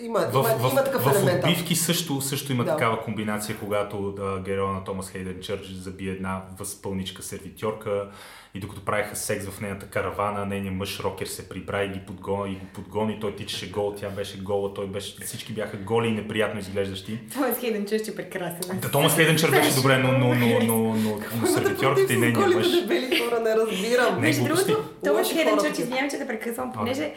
[0.00, 1.40] има, В, има, в, има такъв в елемент.
[1.40, 1.50] там.
[1.50, 2.70] отбивки също, също има Да.
[2.70, 8.08] такава комбинация, когато да, героя на Томас Хейден Чърч забие една възпълничка сервитьорка
[8.54, 12.52] и докато правиха секс в нейната каравана, нейният мъж рокер се прибра и ги подгони,
[12.52, 16.12] и го подгони, той тичаше гол, тя беше гола, той беше, всички бяха голи и
[16.12, 17.18] неприятно изглеждащи.
[17.34, 18.78] Томас Хейден Чърч е прекрасен.
[18.80, 22.34] Да, Томас Хейден Чърч беше добре, но, но, но, но, но, но сервитьорката и нейният
[22.42, 22.80] голите мъж...
[22.80, 24.14] дебели хора, не разбирам.
[24.14, 27.12] Не, Между другото, Томас Хейден Чърч, извинявам, че да прекъсвам, понеже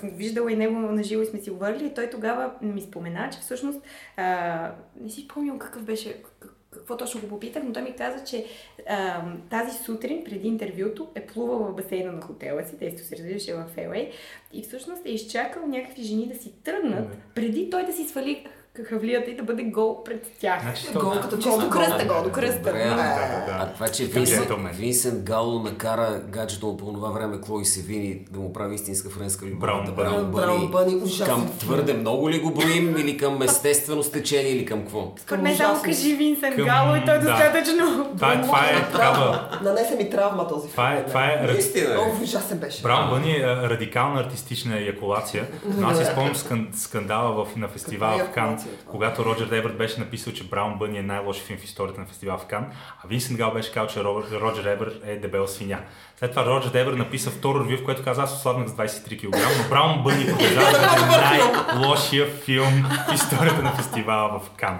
[0.00, 3.30] съм виждала и него на живо и сме си говорили, и той тогава ми спомена,
[3.32, 3.80] че всъщност
[4.16, 4.70] а,
[5.00, 8.46] не си спомням какъв беше, как- какво точно го попитах, но той ми каза, че
[8.88, 13.54] а, тази сутрин преди интервюто е плувал в басейна на хотела си, тесто се развиваше
[13.54, 14.10] в LA
[14.52, 17.16] и всъщност е изчакал някакви жени да си тръгнат, Да.
[17.34, 18.46] преди той да си свали
[18.82, 20.62] хавлията и да бъде гол пред тях.
[20.62, 22.58] Значи, Гол то- като Гол чисто до кръста, гол до кръста.
[22.58, 23.56] Добре, Но- Да, да, да.
[23.60, 24.48] А това, че Такъв Винсент.
[24.72, 29.60] Винсент Гало накара гаджето по това време Клои Севини да му прави истинска френска любов.
[29.60, 29.94] Браун.
[29.96, 34.64] Браун Браун Бъни, ужасен Към твърде много ли го броим или към естествено стечение или
[34.64, 35.12] към какво?
[35.16, 37.30] Според мен само кажи Винсент Към- Гало и той е да.
[37.30, 38.10] достатъчно.
[38.14, 39.48] Това е, това е такава...
[39.62, 40.70] Нанесе ми травма този филм.
[40.70, 41.94] Това е, това е Наистина.
[41.94, 42.82] Много ужасен беше.
[42.82, 45.46] Браун Бъни е а, радикална артистична еякулация,
[45.76, 48.58] но аз си спомням скан, скандала на фестивала в Кан, е?
[48.86, 52.38] Когато Роджер Дебърт беше написал, че Браун Бъни е най-лош филм в историята на фестивала
[52.38, 52.66] в Кан,
[53.04, 55.78] а Винсент Гал беше казал, че Ро- Роджер Дебърт е дебела свиня.
[56.22, 59.38] След това Роджер Дебърт написа второ ревю, в което каза, аз ослабнах с 23 кг,
[59.58, 64.78] но Браун Бъни продължава да е най-лошия филм в историята на фестивала в Кан.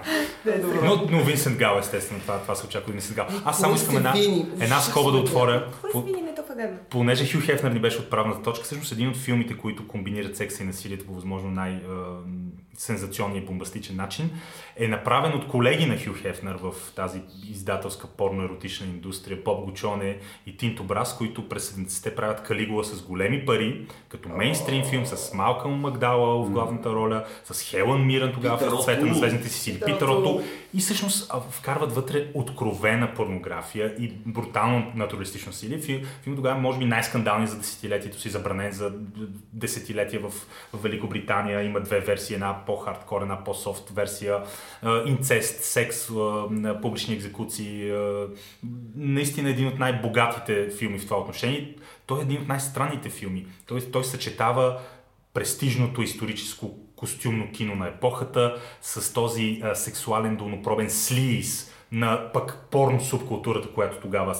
[0.83, 3.27] Но, но Винсент Гал, естествено, това, това се очаква Винсент Гал.
[3.45, 4.13] Аз само искам една,
[4.59, 5.67] една скоба да отворя.
[6.89, 10.65] Понеже Хю Хефнер ни беше отправната точка, всъщност един от филмите, които комбинират секса и
[10.65, 14.31] насилието по възможно най-сензационния и бомбастичен начин,
[14.75, 20.57] е направен от колеги на Хю Хефнер в тази издателска порно-еротична индустрия, Боб Гучоне и
[20.57, 25.71] Тинто Брас, които през 70-те правят Калигула с големи пари, като мейнстрим филм с Малкъм
[25.71, 30.19] Магдауъл в главната роля, с Хелън Миран тогава в цвета на звездните си сили, Отул.
[30.19, 30.41] Отул,
[30.73, 35.51] и всъщност вкарват вътре откровена порнография и брутално натуралистично.
[35.81, 38.93] Фил, филм тогава може би най-скандални за десетилетието си, забранен за
[39.53, 40.33] десетилетия в,
[40.73, 41.63] Великобритания.
[41.63, 44.43] Има две версии, една по-хардкор, една по-софт версия.
[45.05, 46.07] Инцест, секс,
[46.81, 47.93] публични екзекуции.
[48.95, 51.75] Наистина един от най-богатите филми в това отношение.
[52.05, 53.47] Той е един от най-странните филми.
[53.65, 54.79] Той, той съчетава
[55.33, 63.01] престижното историческо костюмно кино на епохата с този а, сексуален долнопробен слиз на пък порно
[63.01, 64.35] субкултурата, която тогава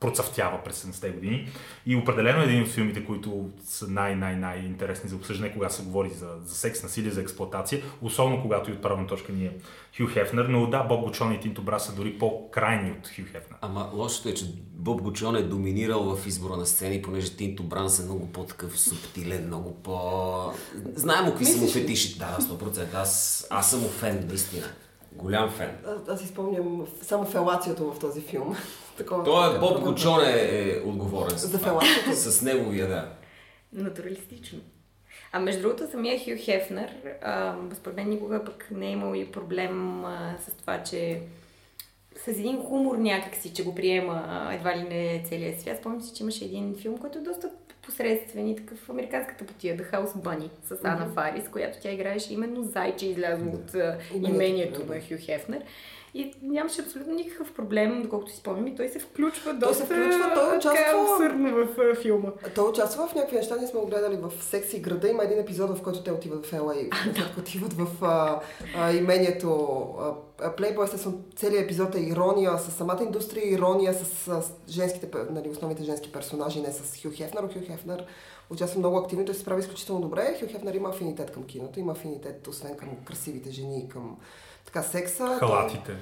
[0.00, 1.48] процъфтява през 70-те години.
[1.86, 6.28] И определено е един от филмите, които са най-най-най-интересни за обсъждане, когато се говори за,
[6.44, 9.52] за секс, насилие, за експлоатация, особено когато и отправна точка ни е
[9.96, 13.58] Хю Хефнер, но да, Боб Гочон и Тинто Бра са дори по-крайни от Хю Хефнер.
[13.60, 17.98] Ама лошото е, че Боб Гочон е доминирал в избора на сцени, понеже Тинто Бранс
[17.98, 20.00] е много по-такъв субтилен, много по...
[20.94, 22.18] Знаем какви са му фетиши.
[22.18, 22.94] Да, 100%.
[22.94, 24.66] Аз, аз съм фен, наистина.
[25.12, 25.70] Голям фен.
[25.86, 28.56] Аз, аз изпомням само фелацията в този филм.
[28.96, 31.36] Такова, Той е Боб Гочон е, е отговорен.
[31.38, 32.16] За фелацията.
[32.16, 33.08] С неговия, да.
[33.72, 34.58] Натуралистично.
[35.32, 36.92] А между другото, самия Хю Хефнер,
[37.22, 41.20] а, според мен никога пък не е имал и проблем а, с това, че
[42.24, 45.78] с един хумор някакси, че го приема а, едва ли не целия свят.
[45.78, 47.50] Спомням си, че имаше един филм, който е доста
[47.82, 52.62] посредствен и такъв американската потия, The House Bunny, с Ана Фарис, която тя играеше именно
[52.64, 55.62] зайче, излязло от а, имението на Хю Хефнер.
[56.16, 59.84] И нямаше абсолютно никакъв проблем, доколкото си спомням, и той се включва Той доста се
[59.84, 62.28] включва, той участва- абсурдно в филма.
[62.54, 65.08] Той участва в някакви неща, ние сме го гледали в Секси града.
[65.08, 67.40] Има един епизод, в който те отиват в LA, да.
[67.40, 68.40] отиват в а,
[68.76, 69.46] а, имението
[70.38, 70.84] Playboy.
[70.84, 74.04] Естествено, целият епизод е ирония с самата индустрия, ирония с,
[74.42, 77.42] с женските, нали, основните женски персонажи, не с Хю Хефнер.
[77.42, 78.04] Хю Хефнер
[78.50, 80.36] участва много активно, той се справи изключително добре.
[80.40, 84.16] Хю Хефнер има афинитет към киното, има афинитет освен към красивите жени и към
[84.66, 85.36] така секса.
[85.38, 85.96] Халатите.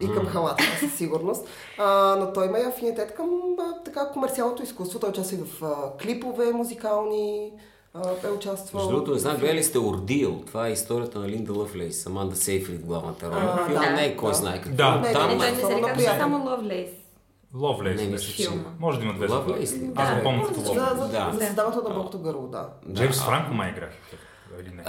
[0.00, 1.46] И към халата, със сигурност.
[1.78, 3.28] А, но той има и афинитет към
[3.60, 5.00] а, така комерциалното изкуство.
[5.00, 7.52] Той участва и в а, клипове музикални.
[7.94, 8.80] А, е участвал.
[8.80, 10.42] Между другото, не знам, гледали сте Ордил.
[10.46, 13.58] Това е историята на Линда Лъвлейс, Аманда Сейфрид, главната роля.
[13.60, 14.34] А, Филм да, не е кой да.
[14.34, 14.76] знае какво.
[14.76, 15.00] Да.
[15.00, 16.99] Не, Там Не, не, той не се казва само Ловлейс.
[17.54, 18.48] Ловлейс Не, мисля, че...
[18.78, 19.88] Може да има две Ловлейс заглавия.
[19.88, 19.92] ли?
[19.96, 20.16] Аз Да.
[20.16, 20.76] го помня като Ловлейс.
[21.10, 21.30] Да.
[21.34, 22.68] за създаването на Богото гърло, да.
[22.92, 23.24] Джеймс Да.
[23.24, 23.90] Франко май играе.
[24.60, 24.82] Или не?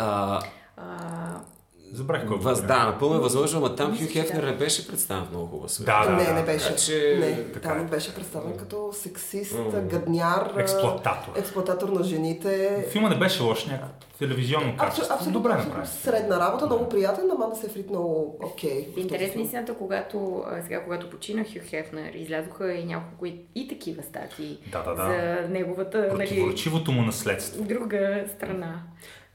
[2.08, 4.48] Кой го въз, да, напълно е възможно, ама там Хю Хефнер да.
[4.48, 5.86] не беше представен в много хубава свет.
[5.86, 6.34] Да, да, не, да.
[6.34, 6.66] не беше.
[6.66, 7.84] Така че- не, така там е.
[7.84, 9.88] беше представен като сексист, Мгм.
[9.88, 11.32] гадняр, а, Експлоататор.
[11.36, 12.86] експлоататор на жените.
[12.90, 15.14] Филма не беше лош, някакво телевизионно качество.
[15.14, 15.98] Абсолютно, Добре абсолютно направи.
[15.98, 18.88] средна работа, много приятен, Аманда Сейфрид много окей.
[18.96, 23.68] В интерес на истината, когато, сега, когато почина Хю Хефнер, излязоха и няколко и, и
[23.68, 25.04] такива статии Да, да, да.
[25.04, 27.64] за неговата нали, Противоречивото му наследство.
[27.64, 28.80] друга страна.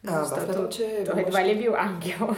[0.07, 2.28] А, Защото смятам, че той едва ли е бил ангел.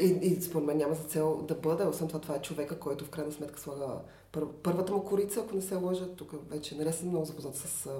[0.00, 1.84] И, и според мен няма за цел да бъде.
[1.84, 3.86] Освен това, това е човека, който в крайна сметка слага
[4.32, 6.04] пър, първата му корица, ако не се лъжа.
[6.16, 7.90] Тук вече не съм много запознат с а,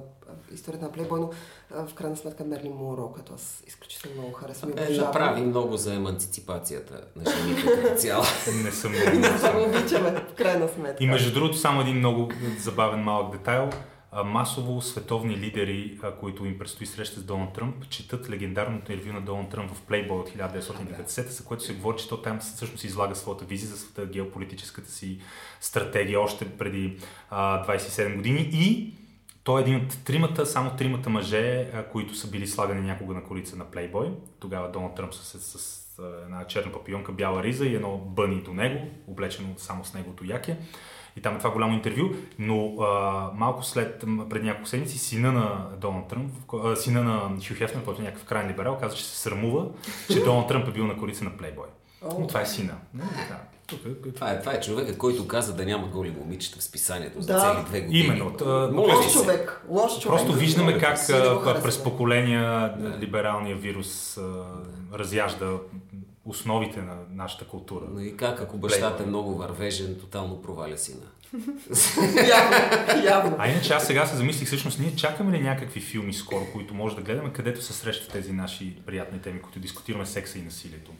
[0.54, 1.30] историята на Плейбой, но
[1.74, 5.94] а, в крайна сметка Мерли Монро, като аз изключително много харесвам Е, направи много за
[5.94, 8.24] еманципацията на жените като цяло.
[8.64, 9.64] Не съм И много.
[9.68, 11.04] обичаме, в крайна сметка.
[11.04, 12.28] И между другото, само един много
[12.58, 13.70] забавен малък детайл.
[14.24, 19.50] Масово световни лидери, които им предстои среща с Доналд Тръмп, четат легендарното интервю на Доналд
[19.50, 23.44] Тръмп в Playboy от 1990, за което се говори, че то там всъщност излага своята
[23.44, 25.20] визия за света, геополитическата си
[25.60, 26.96] стратегия още преди
[27.30, 28.94] а, 27 години и
[29.44, 33.56] той е един от тримата, само тримата мъже, които са били слагани някога на колица
[33.56, 34.12] на Playboy.
[34.40, 38.54] Тогава Доналд Тръмп с, с, с една черна папионка, бяла риза и едно бъни до
[38.54, 40.56] него, облечено само с неговото яке.
[41.16, 42.04] И там е това голямо интервю,
[42.38, 42.86] но а,
[43.34, 47.84] малко след, м, преди няколко седмици, сина на Доналд Тръмп, а, сина на Хю Хефнер,
[47.84, 49.66] който е някакъв крайен либерал, каза, че се срамува,
[50.12, 51.66] че Доналд Тръмп е бил на корица на Playboy.
[52.18, 52.74] Но това е сина.
[52.94, 53.36] Не, да.
[53.66, 57.20] Тук е, Това е, това е човека, който каза да няма голи момичета в списанието
[57.22, 57.40] за Да.
[57.40, 58.04] цели две години.
[58.04, 58.32] Именно.
[58.72, 60.06] Лош човек, лош човек.
[60.18, 64.44] Просто виждаме как да през поколения либералния вирус а,
[64.94, 65.46] разяжда
[66.24, 67.84] основите на нашата култура.
[67.90, 71.06] Но и как, ако бащата е много вървежен, тотално проваля сина.
[72.28, 72.56] явно,
[73.04, 73.36] явно.
[73.38, 76.96] А иначе аз сега се замислих, всъщност ние чакаме ли някакви филми скоро, които може
[76.96, 80.90] да гледаме, където се срещат тези наши приятни теми, които дискутираме секса и насилието.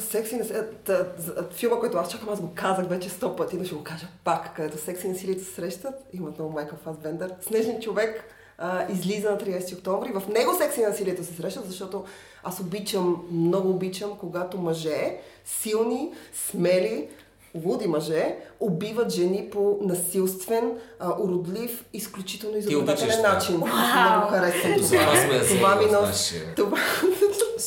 [0.00, 3.84] Секси за- Филма, който аз чакам, аз го казах вече сто пъти, но ще го
[3.84, 5.94] кажа пак, където секси и насилието се срещат.
[6.12, 7.32] Имат много Майкъл Фасбендър.
[7.40, 8.24] Снежен човек
[8.58, 10.12] а, излиза на 30 октомври.
[10.12, 12.04] В него секси и насилието се срещат, защото
[12.44, 16.12] аз обичам, много обичам, когато мъже, силни,
[16.50, 17.08] смели,
[17.54, 23.32] луди мъже, убиват жени по насилствен, а, уродлив, изключително изобретателен това?
[23.32, 23.56] начин.
[23.56, 26.42] Много харесвам Това Това ми носи.
[26.56, 26.78] Това,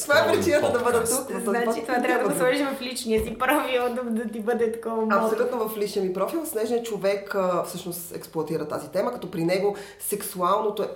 [0.04, 1.28] това е причината да бъда тук.
[1.28, 4.72] този Значи това трябва да го сложиш в личния си профил, да, да ти бъде
[4.72, 5.16] такова мото.
[5.16, 6.46] Абсолютно в личния ми профил.
[6.46, 10.88] Снежният човек а, всъщност експлуатира тази тема, като при него сексуалното е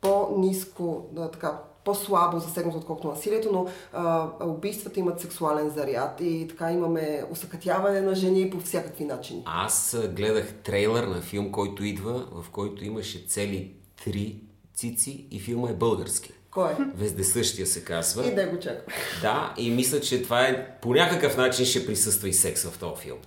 [0.00, 6.72] по-низко, да, така, по-слабо засегнато, отколкото насилието, но а, убийствата имат сексуален заряд и така
[6.72, 9.42] имаме усъкътяване на жени по всякакви начини.
[9.46, 13.74] Аз гледах трейлър на филм, който идва, в който имаше цели
[14.04, 14.42] три
[14.74, 16.32] цици и филма е български.
[16.50, 16.76] Кой е?
[16.94, 18.26] Вездесъщия се казва.
[18.26, 18.94] И да го чакам.
[19.22, 23.02] Да, и мисля, че това е по някакъв начин ще присъства и секс в този
[23.02, 23.18] филм.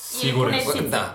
[0.00, 0.72] Сигурен поне съм.
[0.74, 1.12] си- Да.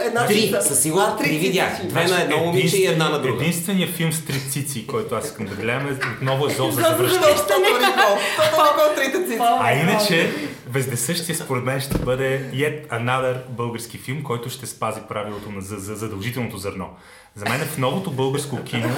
[0.00, 1.84] една Три, със сигурност три видях.
[1.84, 3.42] Две на едно момиче и една на друга.
[3.42, 6.80] Единственият филм с три цици, който аз искам да гледам е отново е Зов за
[6.80, 7.26] завръщане.
[9.60, 10.30] А иначе,
[10.66, 15.76] Вездесъщия според мен ще бъде yet another български филм, който ще спази правилото на за,
[15.76, 16.88] за задължителното зърно.
[17.34, 18.88] За мен в новото българско кино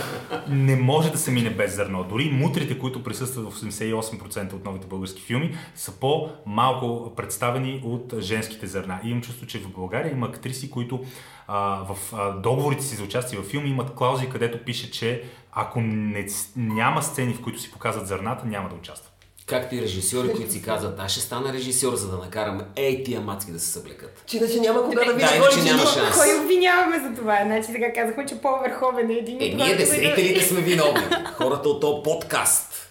[0.49, 2.05] не може да се мине без зърно.
[2.05, 8.67] Дори мутрите, които присъстват в 88% от новите български филми, са по-малко представени от женските
[8.67, 9.01] зърна.
[9.05, 11.05] И имам чувство, че в България има актриси, които
[11.47, 15.23] а, в а, договорите си за участие в филми имат клаузи, където пише, че
[15.53, 16.27] ако не,
[16.57, 19.12] няма сцени, в които си показват зърната, няма да участват.
[19.47, 23.21] Както и режисьори, които си казват, аз ще стана режисьор, за да накараме ей тия
[23.21, 24.23] мацки да се съблекат.
[24.27, 26.17] Че иначе няма кога да видиш Да, ти няма шанс.
[26.17, 27.39] Кой обвиняваме за това?
[27.45, 29.37] Значи сега казахме, че по-върховен е един.
[29.37, 31.03] Е, ние хората, които- десетителите сме виновни.
[31.35, 32.89] Хората от този подкаст.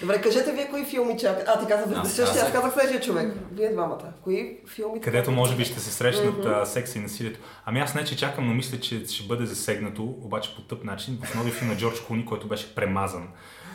[0.00, 1.48] Добре, кажете вие кои филми чакат.
[1.48, 2.72] А, ти каза Аз Вездесъщия, аз казах.
[2.74, 3.32] следвия човек.
[3.52, 4.12] Вие двамата.
[4.24, 5.00] Кои филми?
[5.00, 7.40] Където може би ще се срещнат а, секса и насилието.
[7.66, 11.18] Ами аз не че чакам, но мисля, че ще бъде засегнато, обаче по тъп начин,
[11.24, 13.28] в новия филм на Джордж Клуни, който беше премазан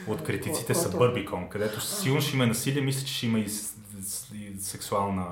[0.07, 0.89] от критиците Който?
[0.89, 3.45] Събърбикон, където сигурно ще има насилие, мисля, че ще има и,
[4.59, 5.25] сексуална,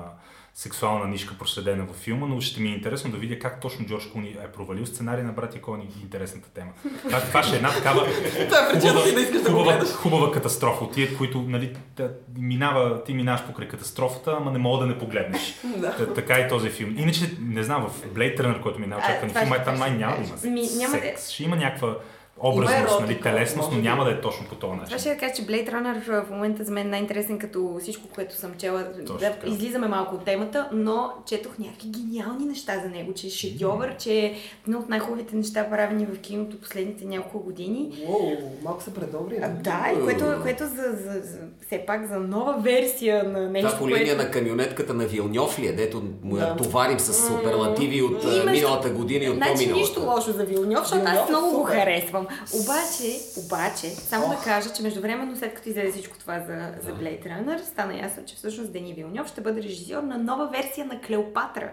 [0.54, 4.06] сексуална нишка проследена във филма, но ще ми е интересно да видя как точно Джордж
[4.06, 5.88] Клуни е провалил сценарий на братя Кони.
[6.02, 6.70] Интересната тема.
[7.04, 8.06] Това, това ще е една такава
[8.38, 9.88] е да да хубава, гледаш.
[9.94, 10.84] хубава катастрофа.
[10.84, 12.08] От тия, които нали, та,
[12.38, 15.54] минава, ти минаваш покрай катастрофата, ама не мога да не погледнеш.
[15.76, 15.96] Да.
[15.96, 16.94] Та, така и този филм.
[16.98, 20.48] Иначе, не знам, в Blade Runner, който ми е най-очакван филм, там май няма да
[20.50, 21.30] Ми, има няма да- секс.
[21.30, 21.96] Ще има някаква
[22.40, 24.98] образност, нали, телесност, но няма да е точно по този Това начин.
[24.98, 28.34] ще да кажа, че Blade Runner в момента за мен е най-интересен като всичко, което
[28.34, 28.84] съм чела.
[28.96, 29.48] Точно да така.
[29.48, 34.12] излизаме малко от темата, но четох някакви гениални неща за него, че е шедьовър, че
[34.14, 34.34] е
[34.64, 37.90] едно от най-хубавите неща правени в киното последните няколко години.
[38.08, 38.32] Уоу,
[38.62, 39.36] малко се предобри.
[39.42, 43.68] А, да, и което, което за, за, за, все пак за нова версия на нещо,
[43.68, 44.22] Това по линия което...
[44.22, 46.56] на камионетката на Вилньов ли е, дето му я Да.
[46.56, 49.80] товарим с суперлативи от Имаш- миналата година и от Значи по-миналата.
[49.80, 51.74] нищо лошо за Вилньов, защото аз е много го супер.
[51.74, 52.26] харесвам.
[52.62, 57.26] Обаче, обаче, само да кажа, че междувременно след като излезе всичко това за, за Blade
[57.26, 61.70] Runner, стана ясно, че всъщност Дени Вилньов ще бъде режисьор на нова версия на Клеопатра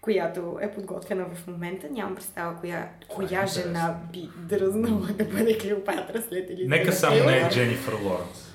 [0.00, 1.86] която е подготвена в момента.
[1.90, 6.68] Нямам представа коя, коя жена би дръзнала да бъде Клеопатра след Елизабет.
[6.68, 8.49] Нека само не е Дженифър Лоренс.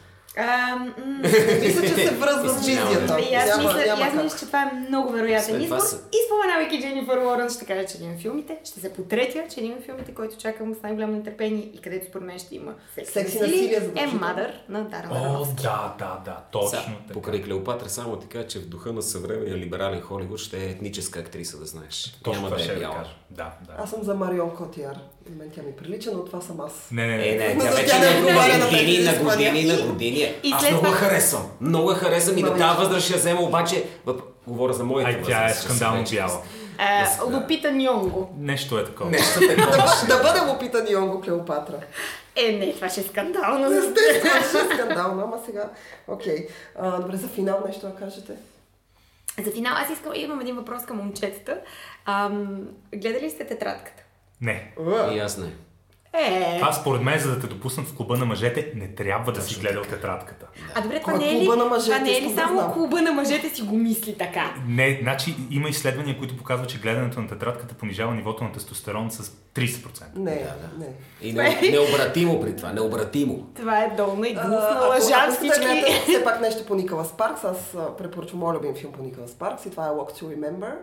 [1.61, 2.71] Мисля, че се връзва с да
[3.19, 5.77] и аз Няма- мисля, и няма аз мисля, че това е много вероятен избор.
[6.13, 9.73] И споменавайки Дженифър Лоренс, ще кажа, че един от филмите ще се потретя, че един
[9.73, 13.33] от филмите, който чакам с най-голямо нетърпение и където според мен ще има секс, Секс
[13.33, 14.07] и и насилие, е.
[14.07, 17.13] Mother на Даран О, да, да, да, точно така.
[17.13, 21.19] Покрай Клеопатра само ти кажа, че в духа на съвременния либерален Холивуд ще е етническа
[21.19, 22.17] актриса, да знаеш.
[22.23, 23.15] Точно Няма да ще е кажа.
[23.29, 23.73] Да, да.
[23.77, 24.95] Аз съм за Марион Котиар.
[25.26, 26.88] На мен тя ми прилича, но това съм аз.
[26.91, 27.23] Не, не, не.
[27.26, 30.34] Е, не, тя вече на години, на години, на години.
[30.43, 31.43] И Аз след много това- харесвам.
[31.61, 33.84] Много я харесвам и на тази възраст ще взема, обаче...
[34.05, 36.41] въп- Говоря за моите Ай, тя е възраст, скандално бяла.
[36.78, 38.30] А, Лупита Ньонго.
[38.38, 39.09] Нещо е такова.
[39.09, 39.71] Нещо такова.
[39.71, 41.76] Да, бъ- да бъде Лупита Нионго Клеопатра.
[42.38, 43.71] Е, не, това ще е скандално.
[43.73, 45.69] Естествено, ще е скандално, ама сега...
[46.07, 46.47] Окей.
[47.01, 48.32] Добре, за финал нещо да кажете.
[49.39, 51.57] За финал, аз искам, имам един въпрос към момчетата.
[52.05, 52.59] Ам,
[52.95, 54.03] гледали сте тетрадката?
[54.41, 54.73] Не.
[55.13, 55.47] И аз не.
[56.19, 59.41] Е, Това според мен, за да те допуснат в клуба на мъжете, не трябва да
[59.41, 60.45] си Точно гледал тетрадката.
[60.75, 62.73] а добре, това не е ли, на мъжете, това не е ли да само знам.
[62.73, 64.53] клуба на мъжете си го мисли така?
[64.67, 69.31] Не, значи има изследвания, които показват, че гледането на тетрадката понижава нивото на тестостерон с
[69.55, 70.03] 30%.
[70.15, 70.47] Не,
[70.79, 70.88] не.
[71.21, 73.47] И не, необратимо при това, необратимо.
[73.55, 75.59] Това е долна и гнусна лъжа да всички.
[75.59, 77.57] гледате все пак нещо по Николас Паркс, аз
[77.97, 80.73] препоръчвам моят любим филм по Николас Паркс и това е Walk to Remember.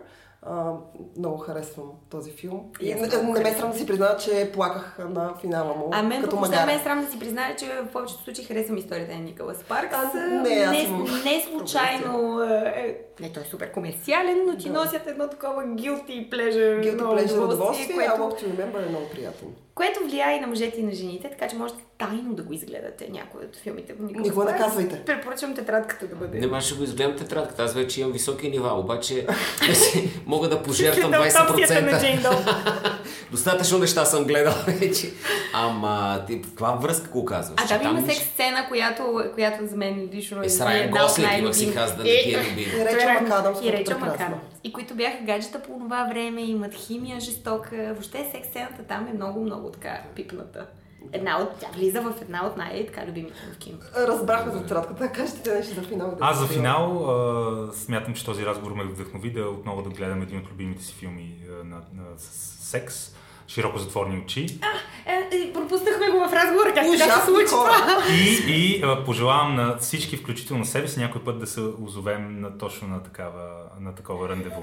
[0.45, 0.71] А,
[1.17, 2.61] много харесвам този филм.
[2.81, 5.89] И не, не ме е срам да си призная, че плаках на финала му.
[5.91, 6.65] А мен като магара.
[6.65, 9.95] ме е срам да си призная, че в повечето случаи харесвам историята на Николас Паркс.
[9.95, 10.87] А, не, аз не,
[11.25, 12.41] не случайно.
[12.43, 14.73] е, Не, той е супер комерциален, но ти Да.
[14.73, 16.83] носят едно такова guilty pleasure.
[16.83, 19.47] Guilty Pleasure удоволствие, което, а Walk to Remember е много приятен.
[19.75, 23.07] Което влияе и на мъжете и на жените, така че можете тайно да го изгледате
[23.11, 25.01] някои от филмите по Николас Не наказвайте.
[25.05, 26.39] Препоръчвам тетрадката да бъде.
[26.39, 29.27] Не мога ще го изгледам тетрадката, аз вече имам високи нива, обаче
[30.25, 31.99] мога да пожертвам автопсията на 20%.
[32.01, 32.31] Джейн Дол.
[33.31, 35.11] Достатъчно неща съм гледал вече.
[35.53, 37.61] Ама ти в каква връзка го казваш?
[37.61, 41.31] А там има секс сцена, която, която за мен лично Е, с Райан Гослинг имах
[41.31, 41.53] най-любими.
[41.53, 42.57] си аз да не Е, ти е любим.
[42.57, 43.75] И Рейчел е- И е.
[44.01, 44.39] МакАдамс.
[44.63, 47.69] И които бяха гаджета по това време, имат химия жестока.
[47.87, 50.67] Въобще секс сцената там е много, много така пипната.
[51.11, 53.77] Една от, тя влиза в една от най-така любимите в кино.
[53.97, 55.11] Разбрахме за тетрадката.
[55.11, 56.09] Кажете нещо за финал.
[56.09, 60.21] да Аз за финал а, смятам, че този разговор ме вдъхнови да отново да гледам
[60.21, 63.15] един от любимите си филми а, на, на, с секс.
[63.47, 64.59] Широко затворни очи.
[65.05, 68.03] Е, е, пропуснахме го в разговора, как сега се случи това.
[68.11, 72.57] И, и а, пожелавам на всички, включително себе си, някой път да се озовем на,
[72.57, 73.49] точно на, такава,
[73.79, 74.61] на такова рандеву.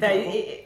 [0.00, 0.60] Да, и,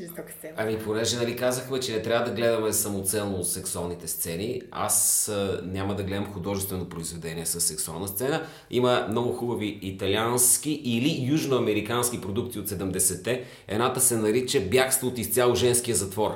[0.00, 0.52] жестока сцена.
[0.56, 5.94] Ами, понеже нали казахме, че не трябва да гледаме самоцелно сексуалните сцени, аз а, няма
[5.94, 8.46] да гледам художествено произведение с сексуална сцена.
[8.70, 13.44] Има много хубави италиански или южноамерикански продукти от 70-те.
[13.68, 16.30] Едната се нарича Бягство от изцяло женския затвор.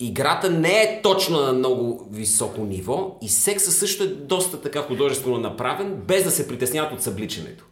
[0.00, 5.38] Играта не е точно на много високо ниво и секса също е доста така художествено
[5.38, 7.64] направен, без да се притесняват от събличането.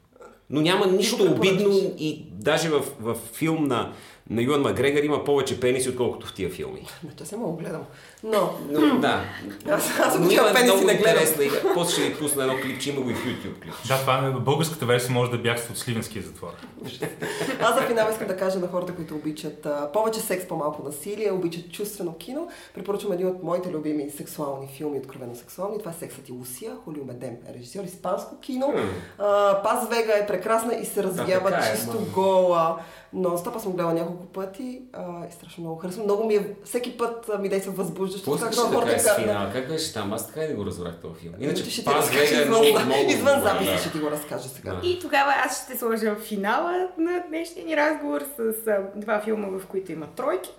[0.51, 3.93] Но няма нищо обидно и даже в, в филм на,
[4.31, 6.87] на Юан Макгрегор има повече пениси, отколкото в тия филми.
[7.05, 7.83] Не, че само го гледам.
[8.25, 9.21] Но, Но, да.
[9.71, 10.97] аз, аз го има много гледам.
[10.97, 11.57] интересна игра.
[11.75, 13.75] После ще ви пусна едно клипче, има го и в YouTube клип.
[13.89, 16.53] Да, това е българската версия може да бягства от Сливенския затвор.
[17.61, 21.33] Аз за финал искам да кажа на хората, които обичат а, повече секс, по-малко насилие,
[21.33, 22.49] обичат чувствено кино.
[22.75, 25.79] Препоръчвам един от моите любими сексуални филми, откровено сексуални.
[25.79, 26.73] Това е Сексът и Лусия.
[26.85, 28.75] Холио Медем е режисьор, испанско кино.
[29.19, 32.07] А, Паз Вега е прекрасна и се развява така е, чисто ма.
[32.15, 32.79] гола.
[33.13, 36.05] Но стопа съм гледала няколко пъти а, и страшно много харесвам.
[36.05, 38.08] Много ми е, всеки път ми действа възбуждащо.
[38.17, 39.51] Какво искаш много да хората кажеш с казват, финал?
[39.53, 40.13] Как беше там?
[40.13, 41.35] Аз така и не го разбрах този филм.
[41.41, 43.11] Иначе Иначе ще ти Вега е много, извън, много...
[43.11, 43.79] извън записа, да.
[43.79, 44.75] ще ти го разкажа сега.
[44.75, 44.87] Да.
[44.87, 49.67] И тогава аз ще сложа финала на днешния ни разговор с а, два филма, в
[49.67, 50.51] които има тройки.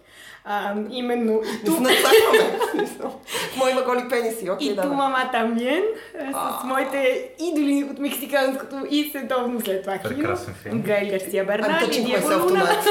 [0.46, 2.60] А, именно и чакаме.
[2.72, 3.20] смисъл.
[3.58, 5.84] Моя има голи пениси, окей, и ту мама Тамиен,
[6.32, 10.16] с моите идоли от мексиканското и световно след това кино.
[10.16, 10.82] Прекрасен филм.
[10.82, 12.70] Гай Гарсия Бернал и Диего Луна.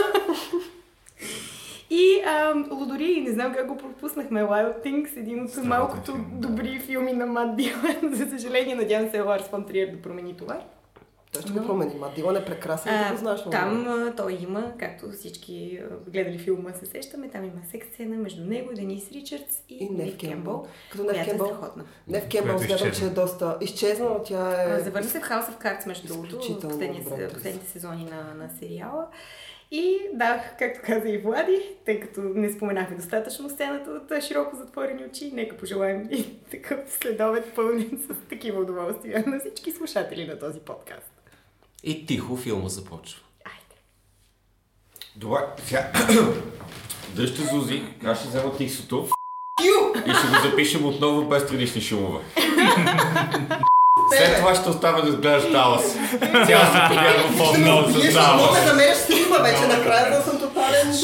[1.91, 6.30] И а, Лодори, не знам как го пропуснахме, Wild Things, един от Страхотен малкото филм,
[6.32, 6.49] да.
[6.49, 7.97] добри филми на Мат Дилан.
[8.14, 10.61] За съжаление, надявам се Ларс фон Триер да промени това.
[11.32, 11.95] Той ще го промени.
[11.95, 16.39] Ма Дилан е прекрасен, А, го знаеш там а, той има, както всички а, гледали
[16.39, 20.66] филма се сещаме, там има секс сцена между него, Денис Ричардс и, И Нев Кембъл.
[20.93, 21.47] Като Нев е Кембъл.
[21.47, 21.84] страхотна.
[22.09, 24.80] Нев Кембъл смятам, че е доста изчезна, но тя е...
[24.80, 27.28] Завърна се в House of Cards, между другото, в добра актриса.
[27.34, 29.07] последните сезони на, на сериала.
[29.70, 35.04] И да, както каза и Влади, тъй като не споменахме достатъчно сцената от широко затворени
[35.04, 40.60] очи, нека пожелаем и такъв следобед пълнен с такива удоволствия на всички слушатели на този
[40.60, 41.12] подкаст.
[41.84, 43.20] И тихо филма започва.
[43.44, 43.80] Айде!
[45.16, 45.92] Добре, сега.
[47.16, 49.08] Дръжте Зузи, аз ще взема тиксото
[50.06, 52.24] и ще го запишем отново без предишни шумове.
[54.16, 55.82] След това ще оставя да гледаш Далас.
[56.46, 58.42] Цялата програма по-много Вие с ще Далас.
[58.42, 60.94] мога да намериш силма вече накрая, да съм тотален.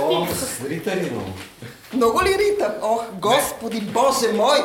[0.00, 1.30] О, с ритари много.
[1.92, 2.74] Много ли рита?
[2.82, 4.58] Ох, господи, боже мой!